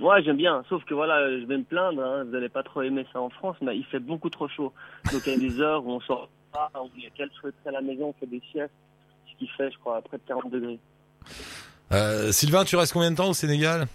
Ouais, 0.00 0.22
j'aime 0.22 0.36
bien. 0.36 0.62
Sauf 0.68 0.84
que 0.84 0.94
voilà, 0.94 1.30
je 1.38 1.44
vais 1.44 1.58
me 1.58 1.64
plaindre. 1.64 2.02
Hein, 2.02 2.24
vous 2.24 2.30
n'allez 2.30 2.48
pas 2.48 2.62
trop 2.62 2.82
aimer 2.82 3.06
ça 3.12 3.20
en 3.20 3.30
France, 3.30 3.56
mais 3.60 3.76
il 3.76 3.84
fait 3.84 3.98
beaucoup 3.98 4.30
trop 4.30 4.48
chaud. 4.48 4.72
Donc 5.12 5.22
il 5.26 5.32
y 5.32 5.36
a 5.36 5.38
des 5.38 5.60
heures 5.60 5.84
où 5.84 5.90
on 5.92 6.00
sort 6.00 6.28
pas, 6.52 6.70
où 6.82 6.88
il 6.96 7.04
y 7.04 7.06
a 7.06 7.10
qu'elle 7.10 7.30
souhaiterait 7.32 7.68
à 7.68 7.72
la 7.72 7.80
maison, 7.80 8.06
on 8.08 8.12
fait 8.14 8.26
des 8.26 8.40
siestes, 8.50 8.72
ce 9.30 9.36
qui 9.38 9.46
fait, 9.48 9.70
je 9.70 9.78
crois, 9.78 9.98
à 9.98 10.02
près 10.02 10.16
de 10.18 10.22
40 10.26 10.50
degrés. 10.50 10.78
euh, 11.92 12.32
Sylvain, 12.32 12.64
tu 12.64 12.76
restes 12.76 12.92
combien 12.92 13.10
de 13.10 13.16
temps 13.16 13.28
au 13.30 13.34
Sénégal? 13.34 13.86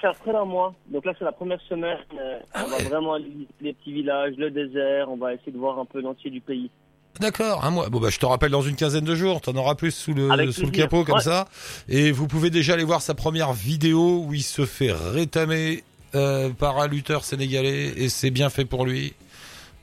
Faire 0.00 0.14
près 0.16 0.32
d'un 0.32 0.44
mois. 0.44 0.74
Donc 0.88 1.04
là, 1.04 1.12
c'est 1.18 1.24
la 1.24 1.32
première 1.32 1.60
semaine. 1.62 1.98
euh, 2.18 2.38
Ah 2.52 2.64
on 2.66 2.70
ouais. 2.72 2.82
va 2.84 2.88
vraiment 2.90 3.14
aller 3.14 3.24
visiter 3.28 3.54
les 3.60 3.72
petits 3.72 3.92
villages, 3.92 4.34
le 4.36 4.50
désert. 4.50 5.10
On 5.10 5.16
va 5.16 5.34
essayer 5.34 5.50
de 5.52 5.58
voir 5.58 5.78
un 5.78 5.84
peu 5.84 6.00
l'entier 6.00 6.30
du 6.30 6.40
pays. 6.40 6.70
D'accord, 7.20 7.64
un 7.64 7.70
mois. 7.70 7.88
Bon 7.88 8.00
bah 8.00 8.10
je 8.10 8.18
te 8.18 8.26
rappelle 8.26 8.50
dans 8.50 8.62
une 8.62 8.74
quinzaine 8.76 9.04
de 9.04 9.14
jours, 9.14 9.40
t'en 9.40 9.54
auras 9.54 9.74
plus 9.76 9.92
sous 9.92 10.14
le 10.14 10.30
Avec 10.30 10.52
sous 10.52 10.62
le 10.62 10.68
plaisir. 10.68 10.84
capot 10.86 11.04
comme 11.04 11.16
Ouais. 11.16 11.22
ça. 11.22 11.46
Et 11.88 12.10
vous 12.10 12.26
pouvez 12.26 12.50
déjà 12.50 12.74
aller 12.74 12.84
voir 12.84 13.02
sa 13.02 13.14
première 13.14 13.52
vidéo 13.52 14.24
où 14.26 14.34
il 14.34 14.42
se 14.42 14.66
fait 14.66 14.92
rétamer 14.92 15.84
euh, 16.16 16.50
par 16.50 16.78
un 16.80 16.88
lutteur 16.88 17.24
sénégalais 17.24 17.92
et 17.96 18.08
c'est 18.08 18.30
bien 18.30 18.50
fait 18.50 18.64
pour 18.64 18.84
lui. 18.84 19.14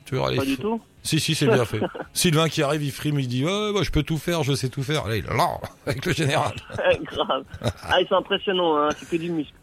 Tu 0.04 0.16
les 0.16 0.36
Pas 0.36 0.44
du 0.44 0.58
tout. 0.58 0.80
Si 1.02 1.20
si 1.20 1.34
c'est 1.34 1.46
bien 1.46 1.64
fait. 1.66 1.80
Sylvain 2.12 2.48
qui 2.50 2.62
arrive, 2.62 2.82
il 2.84 2.92
frime, 2.92 3.18
il 3.18 3.28
dit 3.28 3.44
moi 3.44 3.82
je 3.82 3.90
peux 3.90 4.02
tout 4.02 4.18
faire, 4.18 4.42
je 4.42 4.52
sais 4.54 4.68
tout 4.68 4.82
faire. 4.82 5.08
Là 5.08 5.16
il 5.16 5.24
est 5.24 5.28
là 5.28 5.58
avec 5.86 6.04
le 6.04 6.12
général. 6.12 6.52
Grave. 7.04 7.44
Ah, 7.88 8.00
ils 8.00 8.06
sont 8.08 8.16
impressionnants. 8.16 8.76
Hein. 8.76 8.88
C'est 8.98 9.08
que 9.08 9.16
du 9.16 9.30
muscle. 9.30 9.54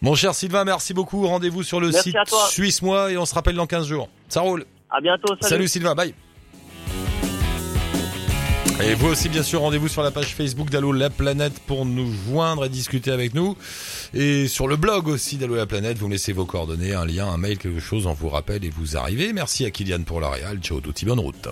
Mon 0.00 0.14
cher 0.14 0.34
Sylvain, 0.34 0.64
merci 0.64 0.94
beaucoup. 0.94 1.26
Rendez-vous 1.26 1.62
sur 1.62 1.80
le 1.80 1.90
Merci 1.90 2.10
site 2.10 2.16
à 2.16 2.24
toi. 2.24 2.46
Suisse 2.48 2.80
moi 2.82 3.12
et 3.12 3.18
on 3.18 3.26
se 3.26 3.34
rappelle 3.34 3.56
dans 3.56 3.66
15 3.66 3.86
jours. 3.86 4.08
Ça 4.28 4.40
roule. 4.40 4.64
À 4.90 5.00
bientôt. 5.02 5.28
Salut, 5.40 5.48
Salut. 5.50 5.68
Sylvain, 5.68 5.94
bye. 5.94 6.14
Et 8.80 8.94
vous 8.94 9.08
aussi, 9.08 9.28
bien 9.28 9.42
sûr, 9.42 9.60
rendez-vous 9.60 9.88
sur 9.88 10.02
la 10.02 10.12
page 10.12 10.34
Facebook 10.36 10.70
d'Allo 10.70 10.92
la 10.92 11.10
planète 11.10 11.58
pour 11.66 11.84
nous 11.84 12.12
joindre 12.28 12.64
et 12.64 12.68
discuter 12.68 13.10
avec 13.10 13.34
nous. 13.34 13.56
Et 14.14 14.46
sur 14.46 14.68
le 14.68 14.76
blog 14.76 15.08
aussi 15.08 15.36
d'Allo 15.36 15.56
la 15.56 15.66
planète, 15.66 15.98
vous 15.98 16.06
me 16.06 16.12
laissez 16.12 16.32
vos 16.32 16.44
coordonnées, 16.44 16.94
un 16.94 17.04
lien, 17.04 17.26
un 17.26 17.38
mail, 17.38 17.58
quelque 17.58 17.80
chose, 17.80 18.06
on 18.06 18.14
vous 18.14 18.28
rappelle 18.28 18.64
et 18.64 18.70
vous 18.70 18.96
arrivez. 18.96 19.32
Merci 19.32 19.64
à 19.64 19.70
Kylian 19.70 20.02
pour 20.04 20.20
la 20.20 20.30
réal. 20.30 20.58
Ciao, 20.60 20.80
tout 20.80 20.92
bonne 21.04 21.18
route. 21.20 21.48